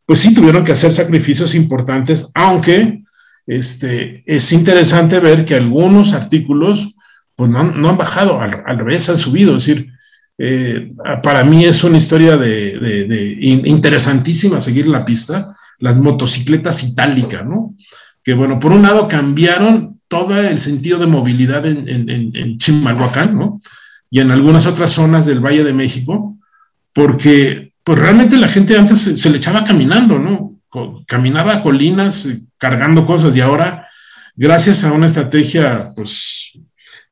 pues 0.06 0.20
sí 0.20 0.34
tuvieron 0.34 0.64
que 0.64 0.72
hacer 0.72 0.92
sacrificios 0.92 1.54
importantes, 1.54 2.30
aunque 2.34 3.00
este, 3.46 4.22
es 4.26 4.52
interesante 4.52 5.18
ver 5.20 5.44
que 5.44 5.54
algunos 5.54 6.12
artículos 6.12 6.94
pues 7.34 7.50
no, 7.50 7.64
no 7.64 7.88
han 7.88 7.96
bajado, 7.96 8.40
al, 8.40 8.62
al, 8.66 8.78
revés 8.78 9.08
han 9.08 9.16
subido, 9.16 9.56
es 9.56 9.66
decir, 9.66 9.90
eh, 10.36 10.88
para 11.22 11.42
mí 11.44 11.64
es 11.64 11.82
una 11.84 11.96
historia 11.96 12.36
de, 12.36 12.78
de, 12.78 13.04
de, 13.06 13.32
interesantísima 13.42 14.60
seguir 14.60 14.86
la 14.86 15.04
pista, 15.04 15.56
las 15.78 15.96
motocicletas 15.98 16.82
itálicas, 16.82 17.44
¿no? 17.44 17.74
Que 18.22 18.34
bueno, 18.34 18.60
por 18.60 18.72
un 18.72 18.82
lado 18.82 19.08
cambiaron 19.08 19.89
todo 20.10 20.36
el 20.36 20.58
sentido 20.58 20.98
de 20.98 21.06
movilidad 21.06 21.64
en, 21.64 22.58
Chimalhuacán, 22.58 23.38
¿no? 23.38 23.60
Y 24.10 24.18
en 24.18 24.32
algunas 24.32 24.66
otras 24.66 24.90
zonas 24.90 25.24
del 25.24 25.40
Valle 25.40 25.62
de 25.62 25.72
México, 25.72 26.36
porque 26.92 27.72
pues 27.84 27.98
realmente 27.98 28.36
la 28.36 28.48
gente 28.48 28.76
antes 28.76 28.98
se, 28.98 29.30
le 29.30 29.36
echaba 29.36 29.64
caminando, 29.64 30.18
¿no? 30.18 30.58
Caminaba 31.06 31.54
a 31.54 31.60
colinas 31.62 32.28
cargando 32.58 33.04
cosas 33.04 33.36
y 33.36 33.40
ahora, 33.40 33.88
gracias 34.34 34.84
a 34.84 34.92
una 34.92 35.06
estrategia, 35.06 35.92
pues, 35.94 36.58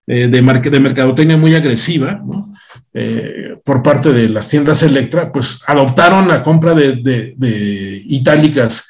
de, 0.06 0.28
de 0.28 0.80
mercadotecnia 0.80 1.36
muy 1.36 1.54
agresiva, 1.54 2.20
¿no? 2.26 2.52
Eh, 2.94 3.56
por 3.64 3.82
parte 3.82 4.12
de 4.12 4.28
las 4.28 4.48
tiendas 4.48 4.82
Electra, 4.82 5.30
pues 5.30 5.62
adoptaron 5.66 6.26
la 6.26 6.42
compra 6.42 6.74
de, 6.74 8.02
itálicas 8.06 8.88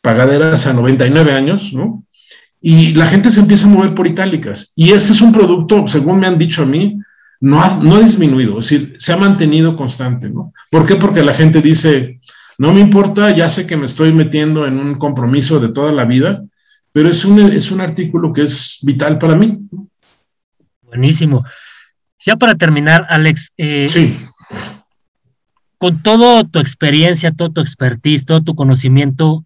pagaderas 0.00 0.66
a 0.66 0.72
99 0.72 1.32
años, 1.32 1.72
¿no? 1.72 2.04
Y 2.66 2.94
la 2.94 3.06
gente 3.06 3.30
se 3.30 3.40
empieza 3.40 3.66
a 3.66 3.70
mover 3.70 3.92
por 3.92 4.06
itálicas. 4.06 4.72
Y 4.74 4.92
este 4.92 5.12
es 5.12 5.20
un 5.20 5.32
producto, 5.34 5.86
según 5.86 6.18
me 6.18 6.26
han 6.26 6.38
dicho 6.38 6.62
a 6.62 6.64
mí, 6.64 6.98
no 7.38 7.62
ha, 7.62 7.76
no 7.82 7.96
ha 7.96 8.00
disminuido, 8.00 8.58
es 8.58 8.70
decir, 8.70 8.96
se 8.98 9.12
ha 9.12 9.18
mantenido 9.18 9.76
constante, 9.76 10.30
¿no? 10.30 10.50
¿Por 10.70 10.86
qué? 10.86 10.96
Porque 10.96 11.22
la 11.22 11.34
gente 11.34 11.60
dice, 11.60 12.20
no 12.56 12.72
me 12.72 12.80
importa, 12.80 13.36
ya 13.36 13.50
sé 13.50 13.66
que 13.66 13.76
me 13.76 13.84
estoy 13.84 14.14
metiendo 14.14 14.66
en 14.66 14.78
un 14.78 14.94
compromiso 14.94 15.60
de 15.60 15.68
toda 15.68 15.92
la 15.92 16.06
vida, 16.06 16.42
pero 16.90 17.10
es 17.10 17.22
un, 17.26 17.38
es 17.52 17.70
un 17.70 17.82
artículo 17.82 18.32
que 18.32 18.44
es 18.44 18.78
vital 18.80 19.18
para 19.18 19.34
mí. 19.34 19.58
Buenísimo. 20.80 21.44
Ya 22.24 22.36
para 22.36 22.54
terminar, 22.54 23.06
Alex, 23.10 23.52
eh, 23.58 24.16
con 25.76 26.02
toda 26.02 26.44
tu 26.44 26.60
experiencia, 26.60 27.30
todo 27.30 27.50
tu 27.50 27.60
expertise, 27.60 28.24
todo 28.24 28.42
tu 28.42 28.54
conocimiento, 28.54 29.44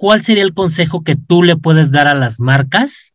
¿cuál 0.00 0.22
sería 0.22 0.44
el 0.44 0.54
consejo 0.54 1.04
que 1.04 1.14
tú 1.14 1.42
le 1.42 1.56
puedes 1.56 1.90
dar 1.90 2.08
a 2.08 2.14
las 2.14 2.40
marcas 2.40 3.12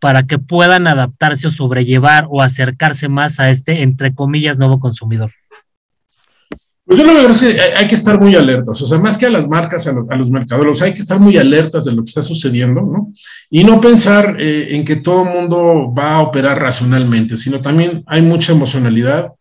para 0.00 0.22
que 0.22 0.38
puedan 0.38 0.86
adaptarse 0.86 1.48
o 1.48 1.50
sobrellevar 1.50 2.26
o 2.30 2.40
acercarse 2.40 3.10
más 3.10 3.40
a 3.40 3.50
este, 3.50 3.82
entre 3.82 4.14
comillas, 4.14 4.56
nuevo 4.56 4.80
consumidor? 4.80 5.30
Pues 6.86 6.98
yo 6.98 7.04
lo 7.04 7.26
que 7.26 7.32
es 7.32 7.40
que 7.40 7.60
hay 7.76 7.86
que 7.86 7.94
estar 7.94 8.18
muy 8.18 8.34
alertas, 8.34 8.80
o 8.80 8.86
sea, 8.86 8.98
más 8.98 9.18
que 9.18 9.26
a 9.26 9.30
las 9.30 9.48
marcas, 9.48 9.86
a, 9.86 10.16
los 10.16 10.30
mercaderos, 10.30 10.80
hay 10.80 10.94
que 10.94 11.00
estar 11.00 11.20
muy 11.20 11.36
alertas 11.36 11.84
de 11.84 11.92
lo 11.92 12.02
que 12.02 12.08
está 12.08 12.22
sucediendo, 12.22 12.80
¿no? 12.80 13.12
Y 13.50 13.62
no 13.62 13.78
pensar 13.78 14.40
eh, 14.40 14.74
en 14.76 14.84
que 14.84 14.96
todo 14.96 15.24
el 15.24 15.28
mundo 15.28 15.92
va 15.92 16.14
a 16.14 16.20
operar 16.22 16.58
racionalmente, 16.58 17.36
sino 17.36 17.60
también 17.60 18.02
hay 18.06 18.22
mucha 18.22 18.52
emocionalidad 18.52 19.32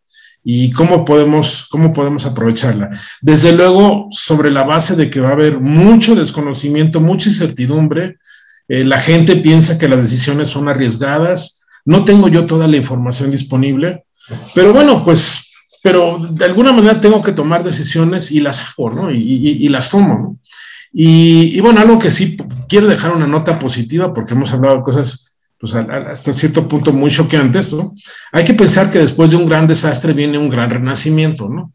y 0.47 0.71
cómo 0.71 1.03
podemos, 1.03 1.67
cómo 1.69 1.91
podemos 1.91 2.25
aprovecharla. 2.25 2.91
Desde 3.19 3.51
luego, 3.51 4.07
sobre 4.11 4.51
la 4.51 4.63
base 4.63 4.95
de 4.95 5.09
que 5.09 5.19
va 5.19 5.29
a 5.29 5.33
haber 5.33 5.59
mucho 5.59 6.15
desconocimiento, 6.15 7.01
mucha 7.01 7.29
incertidumbre, 7.29 8.19
eh, 8.67 8.83
la 8.83 8.99
gente 8.99 9.35
piensa 9.37 9.77
que 9.77 9.89
las 9.89 10.01
decisiones 10.01 10.49
son 10.49 10.69
arriesgadas, 10.69 11.65
no 11.83 12.05
tengo 12.05 12.27
yo 12.27 12.45
toda 12.45 12.67
la 12.67 12.77
información 12.77 13.31
disponible, 13.31 14.05
pero 14.53 14.71
bueno, 14.71 15.03
pues 15.03 15.51
pero 15.85 16.17
de 16.17 16.45
alguna 16.45 16.73
manera 16.73 16.99
tengo 16.99 17.21
que 17.21 17.31
tomar 17.31 17.63
decisiones 17.63 18.31
y 18.31 18.39
las 18.39 18.59
hago, 18.59 18.89
¿no? 18.89 19.11
Y, 19.11 19.69
las 19.69 19.91
tomo, 19.91 20.07
¿no? 20.07 20.39
Y, 20.91 21.59
bueno, 21.61 21.79
algo 21.79 21.99
que 21.99 22.09
sí 22.09 22.35
quiero 22.67 22.87
dejar 22.87 23.15
una 23.15 23.27
nota 23.27 23.59
positiva, 23.59 24.11
porque 24.11 24.33
hemos 24.33 24.51
hablado 24.51 24.77
de 24.77 24.81
cosas, 24.81 25.34
pues 25.57 25.73
hasta 25.73 26.33
cierto 26.33 26.67
punto 26.67 26.91
muy 26.91 27.09
choqueantes, 27.09 27.73
¿no? 27.73 27.95
Hay 28.31 28.43
que 28.43 28.53
pensar 28.53 28.91
que 28.91 28.99
después 28.99 29.31
de 29.31 29.37
un 29.37 29.45
gran 29.45 29.67
desastre 29.67 30.13
viene 30.13 30.37
un 30.37 30.49
gran 30.49 30.69
renacimiento, 30.69 31.47
¿no? 31.47 31.73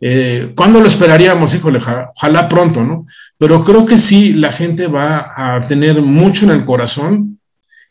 Eh, 0.00 0.52
¿Cuándo 0.56 0.80
lo 0.80 0.86
esperaríamos? 0.86 1.54
Híjole, 1.54 1.78
ojalá 2.16 2.48
pronto, 2.48 2.82
¿no? 2.82 3.06
Pero 3.38 3.62
creo 3.64 3.84
que 3.86 3.98
sí, 3.98 4.32
la 4.32 4.50
gente 4.50 4.86
va 4.86 5.32
a 5.36 5.60
tener 5.60 6.00
mucho 6.00 6.46
en 6.46 6.52
el 6.52 6.64
corazón 6.64 7.38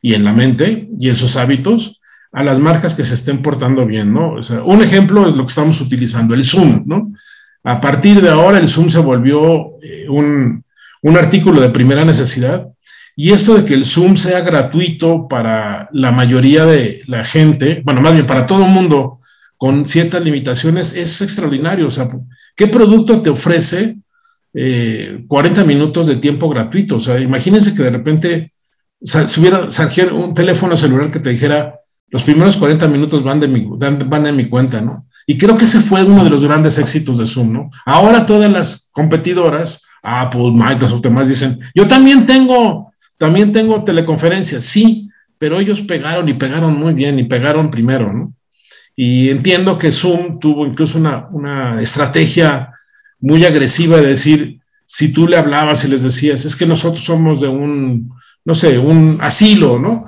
y 0.02 0.14
en 0.14 0.24
la 0.24 0.34
mente 0.34 0.90
y 1.00 1.10
en 1.10 1.16
sus 1.16 1.38
hábitos 1.38 2.00
a 2.32 2.44
las 2.44 2.60
marcas 2.60 2.94
que 2.94 3.04
se 3.04 3.14
estén 3.14 3.42
portando 3.42 3.86
bien, 3.86 4.14
¿no? 4.14 4.36
Un 4.66 4.82
ejemplo 4.82 5.28
es 5.28 5.36
lo 5.36 5.44
que 5.44 5.50
estamos 5.50 5.82
utilizando, 5.82 6.34
el 6.34 6.44
Zoom, 6.44 6.84
¿no? 6.86 7.12
A 7.64 7.80
partir 7.80 8.22
de 8.22 8.30
ahora 8.30 8.58
el 8.58 8.68
Zoom 8.68 8.90
se 8.90 9.00
volvió 9.00 9.80
eh, 9.82 10.08
un, 10.10 10.64
un 11.02 11.18
artículo 11.18 11.62
de 11.62 11.70
primera 11.70 12.06
necesidad 12.06 12.68
y 13.22 13.34
esto 13.34 13.56
de 13.56 13.66
que 13.66 13.74
el 13.74 13.84
Zoom 13.84 14.16
sea 14.16 14.40
gratuito 14.40 15.28
para 15.28 15.90
la 15.92 16.14
mayoría 16.14 16.66
de 16.66 17.02
la 17.08 17.26
gente, 17.26 17.82
bueno, 17.84 18.00
más 18.00 18.14
bien 18.14 18.26
para 18.26 18.46
todo 18.46 18.64
el 18.64 18.72
mundo 18.72 19.20
con 19.58 19.86
ciertas 19.90 20.24
limitaciones, 20.24 20.96
es 20.96 21.22
extraordinario. 21.22 21.88
O 21.88 21.92
sea, 21.92 22.08
¿qué 22.56 22.68
producto 22.68 23.22
te 23.22 23.30
ofrece 23.30 23.98
40 24.54 25.62
eh, 25.62 25.66
minutos 25.66 26.08
de 26.08 26.16
tiempo 26.16 26.48
gratuito? 26.48 26.96
O 26.96 27.00
sea, 27.02 27.20
imagínense 27.20 27.74
que 27.74 27.84
de 27.84 27.90
repente 27.90 28.54
si 29.04 29.42
hubiera 29.42 29.68
un 30.14 30.34
teléfono 30.34 30.78
celular 30.78 31.12
que 31.12 31.20
te 31.20 31.32
dijera, 31.32 31.76
los 32.08 32.24
primeros 32.24 32.56
40 32.56 32.88
minutos 32.88 33.22
van 33.22 33.42
de, 33.42 33.50
mi, 33.50 33.68
van 33.70 34.24
de 34.24 34.32
mi 34.32 34.46
cuenta, 34.46 34.80
¿no? 34.80 35.08
Y 35.28 35.38
creo 35.38 35.58
que 35.58 35.66
ese 35.66 35.82
fue 35.82 36.06
uno 36.06 36.24
de 36.24 36.30
los 36.30 36.46
grandes 36.46 36.78
éxitos 36.78 37.18
de 37.18 37.28
Zoom, 37.28 37.52
¿no? 37.52 37.70
Ahora 37.86 38.26
todas 38.26 38.50
las 38.50 38.90
competidoras, 38.94 39.84
Apple, 40.02 40.52
Microsoft, 40.54 41.02
demás 41.02 41.28
dicen, 41.28 41.60
yo 41.76 41.86
también 41.86 42.26
tengo, 42.26 42.89
también 43.20 43.54
tengo 43.54 43.84
teleconferencias, 43.84 44.64
sí, 44.64 45.12
pero 45.38 45.60
ellos 45.60 45.82
pegaron 45.82 46.28
y 46.28 46.34
pegaron 46.34 46.76
muy 46.80 46.96
bien 46.96 47.20
y 47.20 47.26
pegaron 47.26 47.70
primero, 47.70 48.12
¿no? 48.12 48.34
Y 48.96 49.30
entiendo 49.30 49.78
que 49.78 49.92
Zoom 49.92 50.40
tuvo 50.40 50.66
incluso 50.66 50.98
una, 50.98 51.28
una 51.32 51.80
estrategia 51.80 52.72
muy 53.20 53.46
agresiva 53.46 53.98
de 53.98 54.08
decir, 54.08 54.60
si 54.88 55.14
tú 55.14 55.28
le 55.28 55.38
hablabas 55.38 55.86
y 55.86 55.90
les 55.90 56.02
decías, 56.02 56.44
es 56.46 56.56
que 56.56 56.66
nosotros 56.66 57.04
somos 57.04 57.42
de 57.42 57.48
un 57.48 58.10
no 58.46 58.56
sé, 58.56 58.80
un 58.80 59.20
asilo, 59.22 59.78
¿no? 59.78 60.06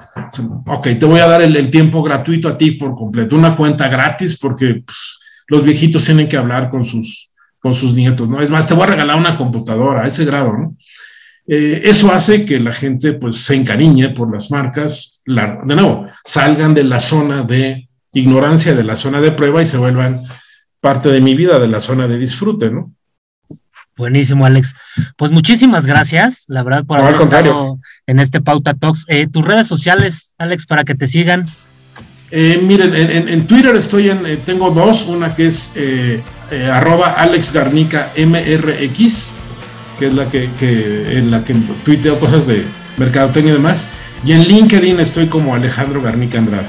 Ok, 0.66 0.88
te 1.00 1.06
voy 1.06 1.20
a 1.20 1.28
dar 1.28 1.42
el, 1.42 1.70
tiempo 1.70 2.02
gratuito 2.02 2.50
a 2.50 2.58
ti 2.58 2.72
por 2.72 2.96
completo, 2.96 3.36
una 3.36 3.56
cuenta 3.56 3.88
gratis 3.88 4.40
porque 4.40 4.82
pues, 4.84 5.20
los 5.48 5.64
viejitos 5.64 6.06
tienen 6.06 6.28
que 6.28 6.38
hablar 6.38 6.70
con 6.70 6.84
sus, 6.84 7.32
con 7.60 7.74
sus 7.74 7.94
nietos, 7.94 8.28
¿no? 8.28 8.42
Es 8.42 8.50
más, 8.50 8.68
te 8.68 8.74
voy 8.74 8.84
a 8.84 8.88
regalar 8.88 9.18
una 9.18 9.38
computadora 9.38 10.04
a 10.04 10.08
ese 10.08 10.26
grado, 10.26 10.54
¿no? 10.58 10.76
Eh, 11.54 11.82
eso 11.84 12.10
hace 12.14 12.46
que 12.46 12.62
la 12.62 12.72
gente 12.72 13.12
pues 13.12 13.36
se 13.36 13.56
encariñe 13.56 14.08
por 14.12 14.32
las 14.32 14.52
marcas, 14.52 15.22
de 15.26 15.76
nuevo, 15.76 16.08
salgan 16.24 16.74
de 16.74 16.86
la 16.86 16.98
zona 16.98 17.44
de 17.44 17.90
ignorancia, 18.14 18.74
de 18.74 18.86
la 18.86 18.96
zona 18.96 19.20
de 19.20 19.34
prueba 19.34 19.62
y 19.62 19.66
se 19.66 19.76
vuelvan 19.76 20.16
parte 20.80 21.10
de 21.10 21.20
mi 21.20 21.36
vida, 21.36 21.60
de 21.60 21.68
la 21.68 21.82
zona 21.82 22.08
de 22.08 22.18
disfrute, 22.18 22.72
¿no? 22.72 22.94
Buenísimo, 23.98 24.46
Alex. 24.46 24.74
Pues 25.18 25.32
muchísimas 25.32 25.86
gracias, 25.86 26.46
la 26.48 26.64
verdad, 26.64 26.86
por 26.86 27.02
haber 27.02 27.16
estado 27.16 27.80
en 28.08 28.20
este 28.22 28.40
Pauta 28.40 28.74
Talks. 28.74 29.04
Eh, 29.10 29.28
tus 29.28 29.46
redes 29.46 29.68
sociales, 29.68 30.34
Alex, 30.38 30.66
para 30.66 30.86
que 30.86 30.96
te 30.96 31.06
sigan. 31.06 31.46
Eh, 32.32 32.62
miren, 32.64 32.96
en, 32.96 33.46
Twitter 33.46 33.76
estoy 33.76 34.10
en, 34.10 34.26
eh, 34.26 34.38
tengo 34.38 34.72
dos, 34.72 35.06
una 35.08 35.36
que 35.36 35.48
es 35.48 35.76
arroba 36.72 37.12
Alex 37.12 37.54
Garnica 37.54 38.14
MRX, 38.16 39.36
que 40.02 40.08
es 40.08 40.16
la 40.16 40.28
que, 40.28 40.50
en 41.16 41.30
la 41.30 41.44
que 41.44 41.54
tuiteo 41.86 42.20
cosas 42.20 42.48
de 42.48 42.64
mercadotecnia 42.98 43.54
y 43.54 43.58
demás, 43.58 43.92
y 44.26 44.32
en 44.32 44.48
LinkedIn 44.48 45.00
estoy 45.00 45.28
como 45.28 45.54
Alejandro 45.54 46.02
Garnica 46.02 46.40
Andrade. 46.40 46.66